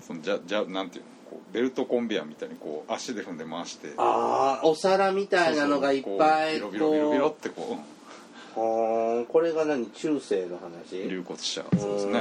[0.01, 1.09] そのじゃじゃなんていうの？
[1.29, 3.93] こうベルトコンベヤーみたいにこう足で踏んで回して。
[3.97, 7.77] ああお皿みたいなのがいっぱいビロビロビロビロっうてこ
[8.55, 9.85] はーんこれが何？
[9.87, 11.01] 中世の話？
[11.03, 12.19] う龍骨車そうですね。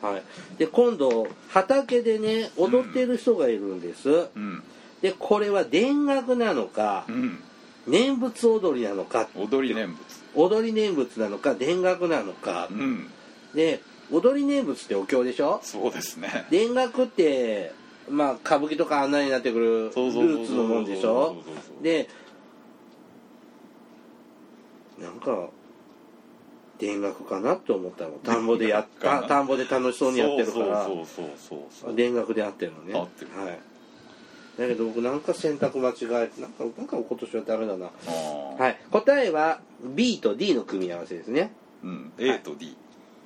[0.00, 0.22] はい。
[0.58, 4.62] で今度畑でね踊ってる人がいるんです、うん。
[5.02, 7.42] でこれは田楽なのかうん。
[7.86, 9.98] 念仏踊りなのか踊り念仏。
[10.34, 12.68] 踊り念仏なのか田楽なのか。
[12.70, 13.10] うん。
[13.54, 13.80] で
[14.10, 15.60] 踊り念仏ってお経でしょ？
[15.62, 16.46] そうですね。
[16.50, 17.72] 田楽って
[18.10, 21.36] まあ歌舞伎とかあんなになってくるルーツのもんでしょ？
[21.82, 22.08] で
[24.98, 25.48] なんか
[26.80, 28.12] 田楽かなって思ったの。
[28.22, 30.86] 田んぼでやった田んぼで楽しそうにやってるから。
[30.86, 30.90] 田
[32.14, 32.94] 楽で合ってるのね。
[32.94, 33.30] 合ってる。
[33.38, 33.58] はい。
[34.58, 35.92] だけど僕なんか選択間違
[36.24, 37.86] えてなんかなんか今年はダメだな。
[37.86, 38.78] はい。
[38.90, 41.52] 答えは B と D の組み合わせですね。
[41.84, 42.76] うん、A と D、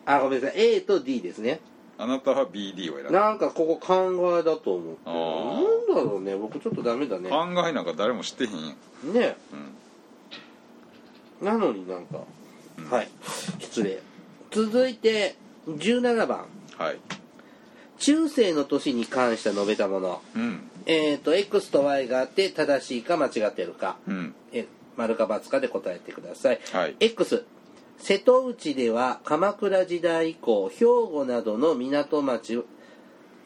[0.07, 0.61] あごめんなさい。
[0.61, 1.61] A と D ですね。
[1.99, 5.01] あなたは BD を選んだなんかここ考えだと思って。
[5.07, 6.35] あなんだろうね。
[6.37, 7.31] 僕ちょっとダメだね。
[7.31, 9.13] 考えなんか誰も知ってへんやん。
[9.13, 9.37] ね。
[11.41, 11.47] うん。
[11.47, 12.21] なのになんか、
[12.79, 12.91] うん。
[12.91, 13.09] はい。
[13.61, 14.03] 失礼。
[14.51, 15.37] 続いて
[15.69, 16.47] 17番。
[16.77, 16.99] はい。
[17.99, 20.23] 中世の年に関して述べたもの。
[20.35, 20.71] うん。
[20.87, 23.97] えっ、と X と Y があって正しいか間違ってるか。
[24.09, 24.35] うん。
[24.53, 26.61] え丸か×かで答えてください。
[26.73, 26.97] はい。
[26.99, 27.45] X
[28.03, 32.67] 瀬戸内では鎌倉時代以降兵庫などの港町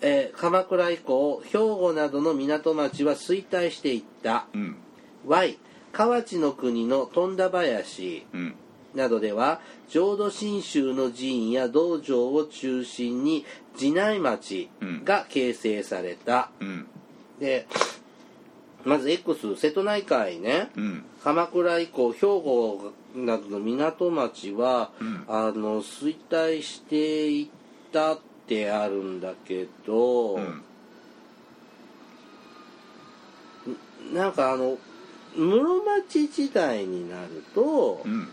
[0.01, 4.77] えー鎌倉以降兵庫などの港町は衰退していったうん。
[5.27, 5.59] Y
[5.93, 8.55] 河内の国の富田林うん。
[8.95, 13.45] などでは浄土真宗の寺院や道場を中心に
[13.79, 14.71] 寺内町
[15.05, 16.87] が形成された、うん。
[17.39, 17.67] で
[18.87, 20.71] まず X 瀬戸内海ね。
[20.77, 21.05] うん。
[21.23, 25.25] 鎌倉以降兵庫などの港町は、うん。
[25.27, 27.47] あの衰退していっ
[27.93, 30.63] たってあるんだけど、うん。
[34.13, 34.79] なんかあの
[35.35, 38.29] 室町時代になると、うん。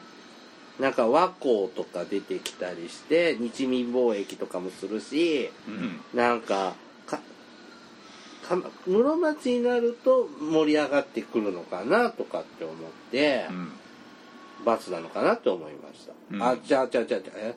[0.80, 6.02] なんか和光とか出てきたりして日民貿易とかもするしうん。
[6.18, 6.74] なんか
[7.06, 7.20] か
[8.44, 12.76] か室町になると盛り上がってくるのかなとかって思っ
[13.12, 13.72] て、うん
[14.64, 16.44] 罰なのかなって思いました、うん。
[16.44, 17.56] あじゃあじゃあじゃあじゃあえ？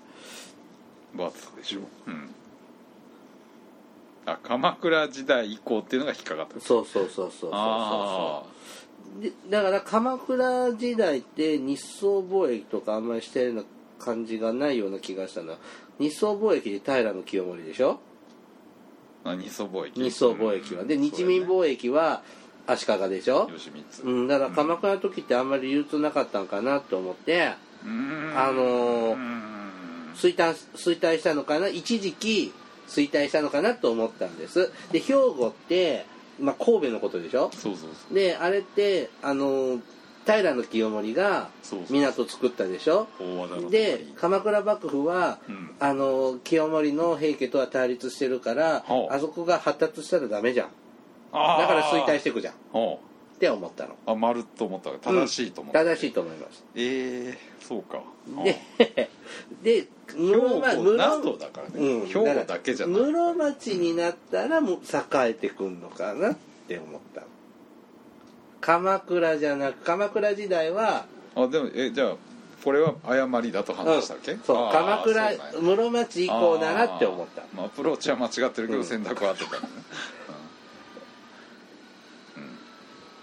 [1.15, 1.81] バツでしょ。
[2.07, 2.29] うん。
[4.27, 6.61] あ鎌倉時代以降っていうのが引っかかった。
[6.61, 9.23] そうそうそうそうそうあそう。
[9.23, 13.63] でだから鎌倉時代って日宋貿易とかあんまりしてるような
[13.99, 15.55] 感じがないような気がしたな。
[15.99, 18.01] 日宋貿易で平清盛でしょ？
[19.25, 20.03] あ日宋貿易。
[20.03, 20.85] 日宋貿易は。
[20.85, 22.23] で日民易貿易は
[22.67, 23.47] 足利でしょ？
[23.47, 27.55] 吉光うん、だから鎌倉の時ってあんまり流通なかったんかなと思ってあ
[28.53, 29.17] の
[30.15, 31.69] 衰退衰退したのかな？
[31.69, 32.53] 一時期
[32.89, 34.73] 衰退したのかなと思ったんです。
[34.93, 36.07] で兵庫って、
[36.41, 37.51] まあ、神戸のことでしょ？
[37.53, 38.15] そうそうそう。
[38.15, 39.79] であれってあの
[40.25, 41.51] 平清盛が
[41.89, 43.07] 港作ったでしょ？
[43.71, 45.71] で鎌倉幕府は、うん。
[45.79, 50.69] あの清盛の平家とは対立してるからほうあそこが発達したらダメじゃん
[51.37, 52.55] だから衰退していくじゃん。
[52.55, 53.01] っほ
[53.39, 53.91] て思ったの。
[53.91, 54.91] うあ丸と思った。
[54.91, 58.01] 正しいと思った、正しいと思いますええそうか。
[58.45, 58.61] で
[59.63, 63.03] で兵室庫町などだからね、うん兵庫だけじゃない。
[63.03, 67.27] 室町になったらもう栄えてくんのかなって思ったの。
[68.61, 72.17] 鎌倉じゃなく鎌倉時代は、あでもえじゃあ
[72.65, 74.57] これは誤りだと判断したっけ、そう。
[74.57, 75.77] あー鎌倉そうなんや。
[75.77, 77.43] 室町以降だなって思った。
[77.43, 78.85] あーまあ、アプローチは間違ってるけどうん。
[78.85, 79.69] 選択は合ってたね、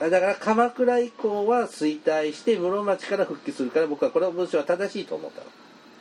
[0.09, 5.47] だから鎌倉以降は衰退して室町から復帰するから僕はこの文章は正しいと思ったの。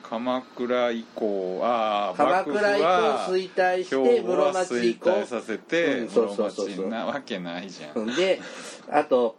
[0.09, 2.87] 鎌倉以降ああ鎌倉以降
[3.33, 5.11] 衰退して室町以降。
[5.11, 6.69] 衰退させて、うんそうそうそうそう。
[6.69, 8.41] 室町なわけないじゃん、で
[8.91, 9.37] あと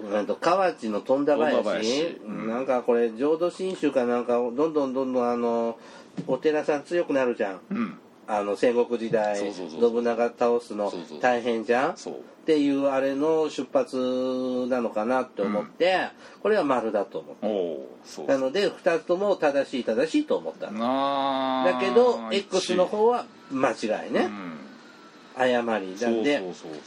[0.00, 1.56] うんと河内の富田林。
[1.56, 2.02] 富田林。
[2.24, 2.48] うん。
[2.48, 5.78] なんかこれ浄土真宗かなんかどんどんどんどんあの
[6.26, 7.60] お寺さん強くなるじゃん。
[7.70, 7.98] うん
[8.30, 11.90] あの戦国時代信長倒すの大変じゃん？
[11.92, 11.94] っ
[12.44, 16.08] ていうあれの出発なのかなって思って、
[16.42, 17.46] これは丸だと思った。
[17.46, 18.26] おおそう。
[18.26, 20.66] なので2つとも正しい正しいと思った。
[20.66, 24.26] だけど X の方は間違いね、
[25.36, 25.42] うん。
[25.42, 26.42] 誤りなんで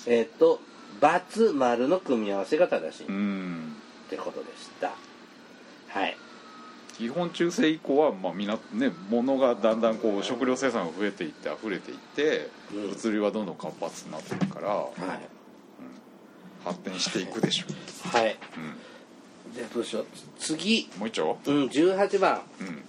[0.07, 0.59] えっ、と
[1.01, 3.05] ×丸の組み合わせが正しい。
[3.05, 3.75] っうん。
[4.09, 4.91] てことでした。
[5.89, 6.15] はい
[7.01, 12.89] 基本中世以降は、まあみなね、物がだんだんこう食料生産が増えていって溢れていって、うん。
[12.91, 14.95] 物流はどんどん活発になってるから、はい。
[16.63, 17.65] 発展していくでしょ
[18.15, 18.35] はい、う、
[19.55, 20.05] じゃあどうしよう。
[20.37, 20.89] 次。
[20.93, 22.41] うん、もう一丁、うん18番。
[22.59, 22.83] うん、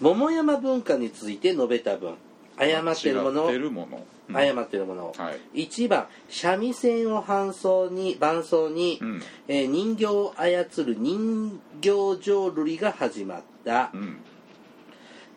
[0.00, 2.14] 桃山文化について述べた分
[2.60, 4.36] 誤ってるもの違ってるもの、うん。
[4.36, 5.64] 誤ってるもの、はい。
[5.64, 9.22] 1番三味線を伴奏に伴奏に、うん。
[9.48, 11.90] えー人形を操る人形
[12.20, 14.18] 浄瑠璃が始まった、うん。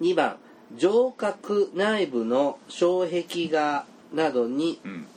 [0.02, 0.38] 2番
[0.78, 5.08] 城郭内部の障壁画などにうん。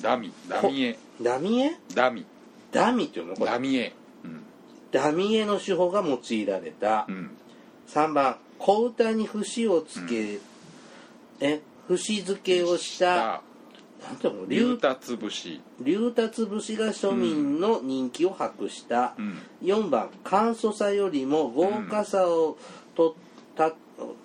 [0.00, 0.32] ダミ。
[0.48, 2.24] ダミエダミエダミ。
[2.72, 3.34] ダミっていうの？
[3.34, 3.50] これ。
[3.50, 3.92] ダミエ
[4.24, 4.42] うん。
[4.90, 7.30] ダミエの手法が用いられた、うん。
[7.88, 10.38] 3番小歌に節をつけ、
[11.40, 13.42] え節付けをした
[14.04, 15.60] なんていうの流流達節。
[15.80, 19.38] 流達節が庶民の人気を博した、うん。
[19.62, 22.58] 4番簡素さよりも豪華さを
[22.94, 23.16] と
[23.56, 23.70] た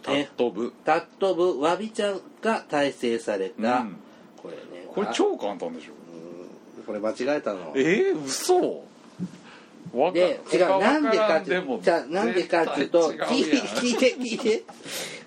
[0.04, 3.96] タッえト部タット部わび茶が大成された、うん。
[4.38, 4.88] これね。
[4.90, 5.94] あこれ超簡単でしょ。
[6.78, 6.84] うん。
[6.84, 7.72] これ間違えたの。
[7.76, 8.84] えー、嘘。
[9.94, 14.64] わかで違う他なんでかわってらんもじゃあなんでかっていうと聞いて聞いて聞いて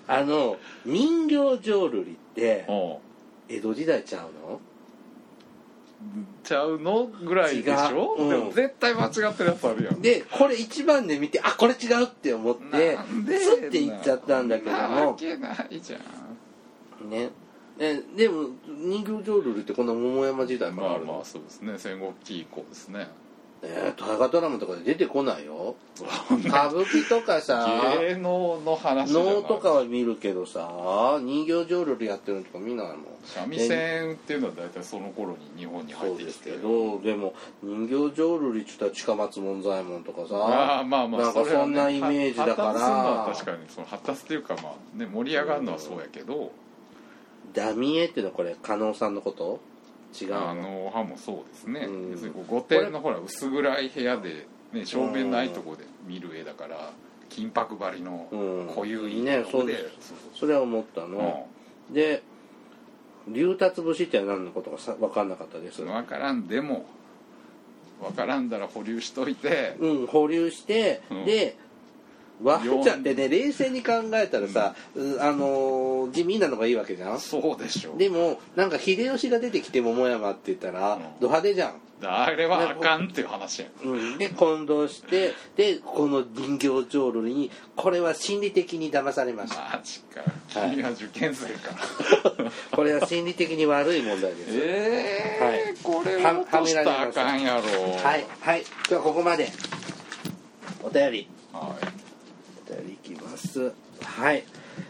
[0.07, 2.71] あの人形浄瑠璃ってう。
[2.71, 2.95] ん
[3.49, 4.59] 江戸時代ちゃうの？
[6.43, 8.23] ちゃうのぐらいでしょ、違う。
[8.23, 8.29] うん。
[8.29, 10.01] でも絶対間違ってるやつあるやん。
[10.01, 15.97] でこれ一番で見てあこれ違うって思ってなんでスッて言っちゃったんだけどなわもけないじゃ
[17.05, 17.09] ん。
[17.09, 17.29] ね。
[17.79, 21.73] えでも人形浄瑠璃ってこんな桃山時代かあまあるのあそうですね。
[21.77, 23.07] 戦国期以降ですね
[23.65, 25.75] えー大河ドラマとかで出てこないよ。
[26.45, 32.97] 歌舞伎とかさ芸能の話能とかは見るけどさ人形浄瑠璃やってるのとか見ないもん。
[33.23, 36.25] 三味線っていうのは大体その頃に日本に入そうってきて。
[36.25, 42.73] ですけどでも人形浄瑠璃っつったら近松門左衛門とかあさあまあまあなんかそんなイメージだから。
[42.73, 46.51] 発達するのは確かにその発達っていうかまあね盛り上がるのはそうやけど、
[47.53, 49.59] ダミエっていうのはこれ加納さんのこと？
[50.19, 50.35] 違う。
[50.35, 52.11] あの歯もそうですね、うん。
[52.11, 56.91] 要するに御殿のほら薄暗い部屋で、ね、正面ないところで見る絵だから
[57.29, 58.67] 金箔張りのうん。
[58.75, 59.89] 濃ゆいねそうで
[60.35, 61.47] それは思ったそうの、
[61.91, 62.23] で
[63.27, 65.81] 竜達節って何のことかさ分かんなかったです。
[65.81, 66.47] うん分からん。
[66.47, 66.85] でも
[68.01, 69.75] 分からんだら保留しといて。
[69.79, 71.25] うん保留して、うん。
[71.25, 71.57] で
[72.41, 77.19] ワンちゃんってね冷静に考えたらさ、うあのー地味なのがいいわけじゃん？
[77.19, 81.01] そうでしょでもなんか秀吉が出てきて桃山って言ったら、うん。
[81.19, 81.75] ド派手じゃん。
[82.05, 89.77] あれはあかんっていう話やうん、で混同してでこの人形浄瑠璃にこれは心理的に騙されました。
[89.77, 90.19] マジか。
[90.59, 91.75] はい君は受験生か、
[92.71, 94.49] これは心理的に悪い問題です。
[94.51, 95.75] ええはい。
[95.81, 97.61] これは落としたらあかんやろ。
[97.61, 98.25] はい。
[98.41, 98.61] はい。
[98.61, 99.49] 今日はここまで。
[100.83, 101.29] お便り。
[101.53, 101.92] はい
[103.33, 104.43] ますはい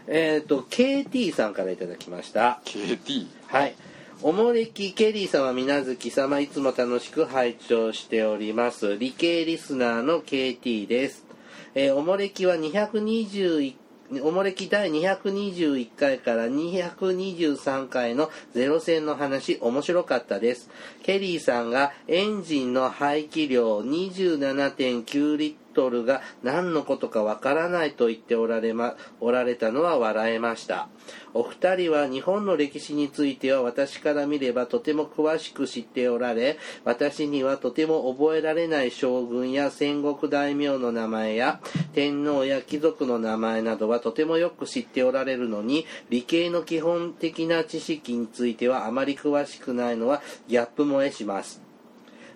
[0.06, 3.74] えっ、と KT さんからいただきました KT はい。
[4.22, 8.96] おもれきケリー様、みなずき様、いつも楽しく拝聴しております。
[8.96, 11.26] 理系リスナーの KT です。
[11.74, 13.74] えーおもれきは221
[14.22, 20.70] おもれき第221回から223回のゼロ戦の話面白かったです。
[21.02, 30.88] ケリーさんがエンジンの排気量27.9リットルが何のことかわからないと言っておられま、おられたのは笑えました。
[31.34, 41.60] お二人は日本の歴史については私から見ればとても詳しく知っておられ、私にはとても覚えられない将軍や戦国大名の名前や
[41.92, 51.63] 天皇や貴族の名前などはとてもよく知っておられるのに、理系の基本的な知識についてはあまり詳しくないのはギャップ萌えします。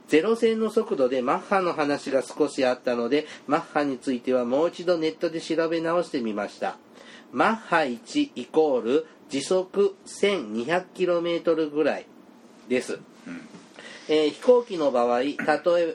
[0.08, 6.76] ゼロ戦の速度でマッハの話が少しあったので、マッハについてはもう一度ネットで調べ直してみました。
[7.30, 12.06] マッハ1イコール時速 1200km ぐらい
[12.68, 12.98] です。
[14.08, 15.36] えー飛行機の場合、例え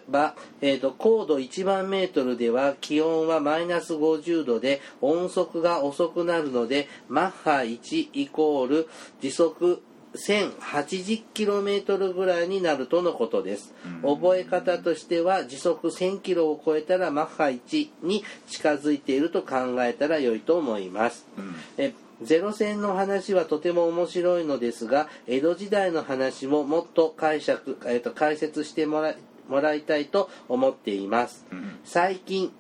[0.08, 8.88] ば、えーと高度1万メートルでは気温はマイナス50度で音速が遅くなるので、マッハ1イコール
[9.20, 9.82] 時速
[10.16, 13.74] 1080km ぐらいになるとのことです。
[14.02, 21.26] 覚え方としては時速 1000km を超えたらマッハ1に近づいていると考えたら良いと思います。
[21.38, 29.18] うんえゼロ戦の話はとても面白いのですが江戸時代の話ももっと解釈、えー、と解説してもらい
[29.50, 32.52] もらいたいと思っていますうん最近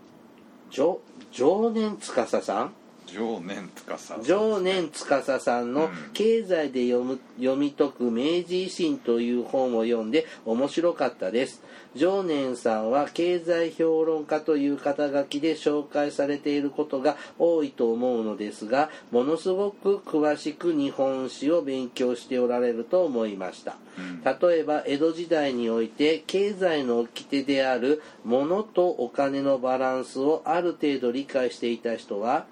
[0.69, 0.99] 常
[1.31, 2.73] 常年司さん
[3.13, 11.61] 常年司常年司さんのうん「経済で読む読み解く明治維新」という本を読んで面白かったです。
[11.95, 23.77] 常年さんは経済評論家という肩書きで紹介されていることが多いと思うのですがものすごく詳しく日本史を勉強しておられると思いました。
[23.97, 24.23] うん。
[24.23, 32.45] 例えば江戸時代において経済の掟である物とお金のバランスをある程度理解していた人は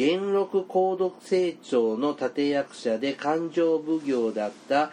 [0.00, 4.92] 元禄高度成長の立役者で勘定奉行だった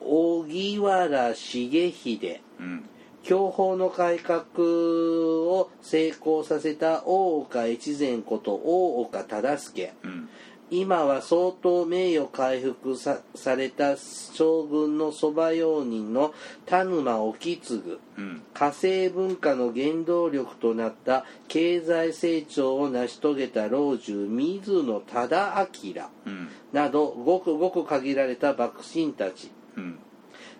[0.00, 2.40] 荻原重秀。
[2.58, 2.88] うん。
[3.22, 10.28] 享保の改革を成功させた大岡越前こと大岡忠相うん
[10.70, 16.32] 今は相当名誉回復さされた将軍のそば用人の
[16.64, 18.42] 田沼意次うん。
[18.54, 25.94] 火星文化の原動力となった経済成長を成し遂げた老中水野忠明
[26.26, 26.48] うん。
[26.72, 29.50] などごくごく限られた幕臣たち。
[29.76, 29.98] うん。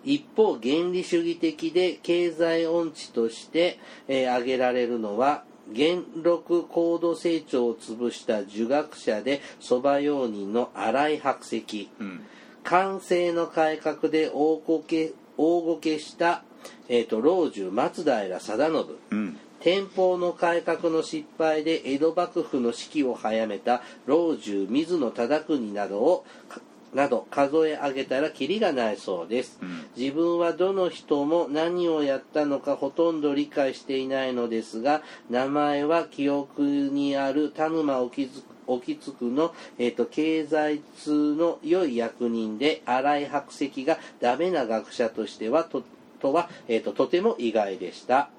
[0.03, 11.89] 一方原理主義的で経済音痴として、えー挙げられるのは元禄高度成長を潰した儒学者で蕎麦用人の新井白石。
[11.99, 12.25] うん。
[12.63, 16.43] 寛政の改革で大ごけ大ごけした、
[16.87, 18.85] えー、と老中松平定信。
[19.11, 19.37] うん。
[19.61, 26.61] 天保の改革の失敗で江戸幕府の指揮を早めた老中水野忠国などをか
[26.93, 45.83] など数え上げたらキリがないそうです、うん自分はどの人も何をやったのかほとんど理解していないのですが名前は記憶にある田沼沖津沖津区の、えー、と経済通の良い役人で新井白石がダメな学者としてはと
[46.21, 48.29] とは、えー、ととても意外でした。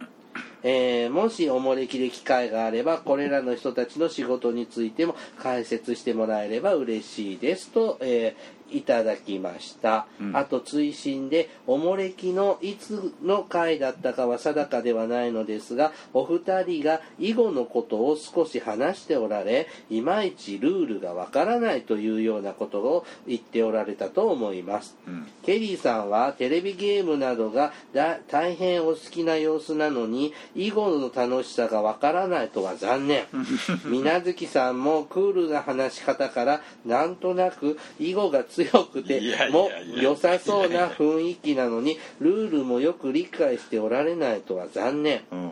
[0.63, 10.37] えーもしおもれきで機会があればこれらの人たちの仕事についても解説してもらえれば嬉しいですと、えーいただきました、うん。
[10.37, 24.97] あと追伸でおもれきのいつの回だったかは定かではないのですがお二人が囲碁のことを少し話しておられいまいちルールがわからないというようなことを言っておられたと思います。
[25.07, 25.27] うん。
[25.43, 33.27] ケリーさんはテレビゲームなどがだ大変お好きな様子なのに囲碁の楽しさがわからないとは残念。
[33.85, 45.23] 水月さんもクールな話し方からなんとなく囲碁が強くても良さそうな雰囲気なのにルールもよく理解しておられないとは残念。
[45.31, 45.51] うん。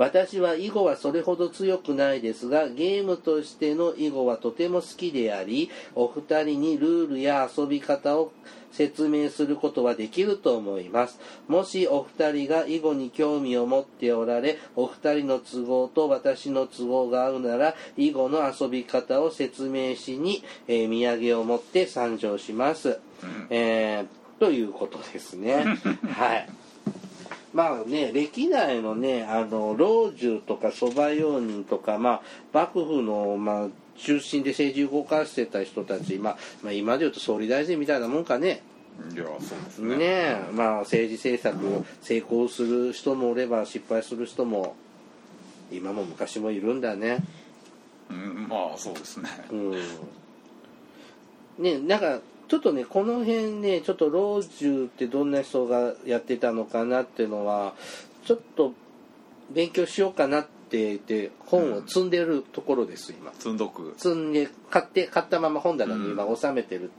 [0.00, 8.32] 私は囲碁はそれほど強くないですがゲームとしての囲碁はとても好きでありお二人にルールや遊び方を
[8.72, 11.18] 説明することはできると思います。
[11.48, 23.46] もしお二人が囲碁に興味を持っておられお二人の都合と私の都合が合うなら囲碁の遊び方を説明しに、えー土産を持って参上します、うん。
[23.50, 25.64] えーということですね。
[26.16, 26.48] はい。
[27.52, 33.68] まあね歴代のねあの老中とか蕎麦用人とかまあ幕府のまあ
[34.02, 38.62] 中心で政治を動かしてた人たち、まあ、まあ今で言うと総理大臣みたいなもんかね。
[39.14, 39.96] いやそうですね。
[39.96, 44.76] ねまあ政治政策成功する人もおれば失敗する人も
[45.70, 47.18] 今も昔もいるんだね。
[48.10, 49.28] うんまあそうですね。
[49.50, 49.72] うん。
[51.58, 57.74] ねなんかちょっとねこの辺ねちょっと老中ってどんな人がやってたのかなっていうのは
[58.24, 58.72] ちょっと
[59.50, 66.90] 勉強しようかなって言って本を積んでるところです今積んどく積んで買って買ったまま本棚に今収めてる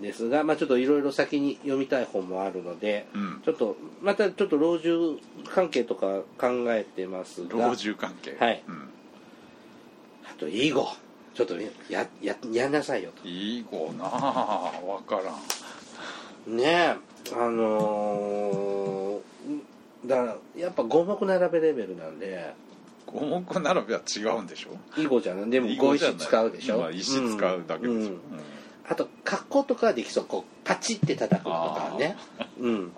[0.00, 5.18] んですが、まあちょっといろいろ先に読みたい本もあるので、うんちょっとまたちょっと老中
[5.48, 8.74] 関係とか考えてますが老中関係はいうん
[10.24, 10.88] あと囲碁
[11.34, 11.54] ちょっと
[11.90, 15.32] やややんなさいよといい子なあわから
[16.52, 16.96] んねえ
[17.34, 18.98] あのー
[20.06, 22.54] だからやっぱ五目並べレベルなんで
[23.12, 25.00] 五目並べは違うんでしょ？
[25.00, 25.50] 囲碁じゃない。
[25.50, 28.02] でも囲碁石使うでしょ、まあ石使うだけでしょ、うん。
[28.04, 28.20] うん
[28.90, 30.24] あと格好とかはできそう。
[30.24, 32.16] こうパチって叩くとかね。
[32.58, 32.92] うん。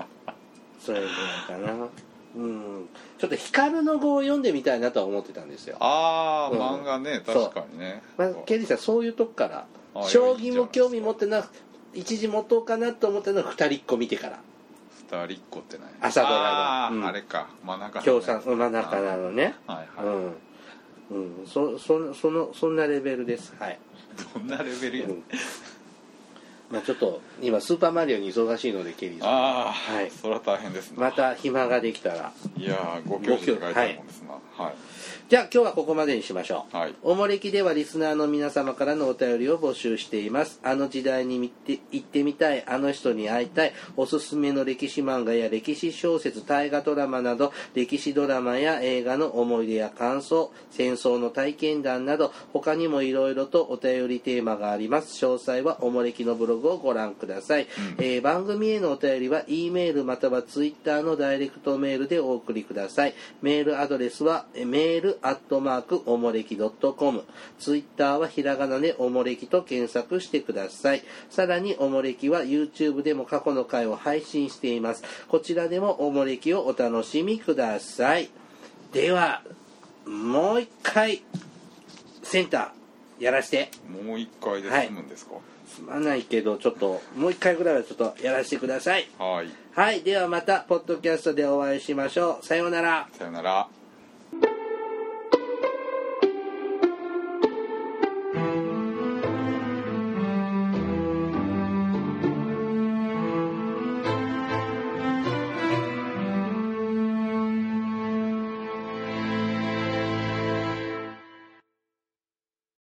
[0.78, 1.88] それぐらいかな。
[2.36, 2.88] うん。
[3.18, 5.78] ちょっと光の碁を読んでみたいなとは思ってたんですよ。
[5.80, 6.60] ああ、うん。
[6.80, 7.20] 漫画ね。
[7.26, 8.04] 確かにね。
[8.16, 9.66] まあ、ケリーさんそういうとこから。
[9.96, 11.44] あ将棋も興味持ってな
[11.92, 14.38] 一時持とうかなと思ったのは二人っ子見てから
[15.10, 17.06] 二人っ子ってない朝ドラの。
[17.06, 17.48] ああれか。
[17.64, 19.56] 真中の共産真ん中なのね。
[19.66, 20.06] はいはい、
[21.10, 23.52] うん、うん、そそそのそんなレベルです。
[23.58, 23.78] はい、
[24.34, 25.24] どんなレベルや、うん
[26.70, 29.28] まあちょっと今スーパーマリオに忙しいのでケリーさん。
[29.28, 29.32] あ
[29.68, 30.10] あ、はい。
[30.10, 30.96] それは大変ですね。
[30.98, 32.32] また暇ができたら。
[32.56, 34.64] いやーご教授願いたいもんですな。
[34.64, 34.74] はい。
[35.28, 36.76] じゃあ今日はここまでにしましょう。
[36.76, 36.94] はい。
[37.02, 40.60] おもれきではリスナーの皆様からのお便りを募集しています。
[40.62, 55.24] あの時代に見て行ってみたいあの人に会いたいおすすめの歴史漫画や歴史小説大河ドラマなど歴史ドラマや映画の思い出や感想戦争の体験談など他にもいろいろとお便りテーマがあります。
[55.24, 57.66] 詳細はおもれきのブログをご覧ください、
[57.98, 63.14] えー番組へのお便りは E メールまたは Twitter のダイレクトメールでお送りください。
[63.42, 67.24] メールアドレスはえーメールアットマークおもれき .com
[67.58, 71.02] ツイッターはひらがなでおもれきと検索してください。
[71.30, 75.02] さらにおもれきは YouTube でも過去の回を配信しています。
[75.28, 78.30] こちらでもおもれきをお楽しみください。
[78.92, 79.42] では
[80.06, 81.22] もう一回
[82.22, 83.70] センターやらして。
[84.04, 85.34] もう一回で済むんですか？
[85.70, 89.08] すまないけどちょっともう一回ぐらいはちょっとやらせてください。
[89.18, 89.48] はい。
[89.74, 90.02] はい。
[90.02, 92.44] ではまたポッドキャストでお会いしましょう。
[92.44, 93.08] さようなら。
[93.12, 93.68] さよなら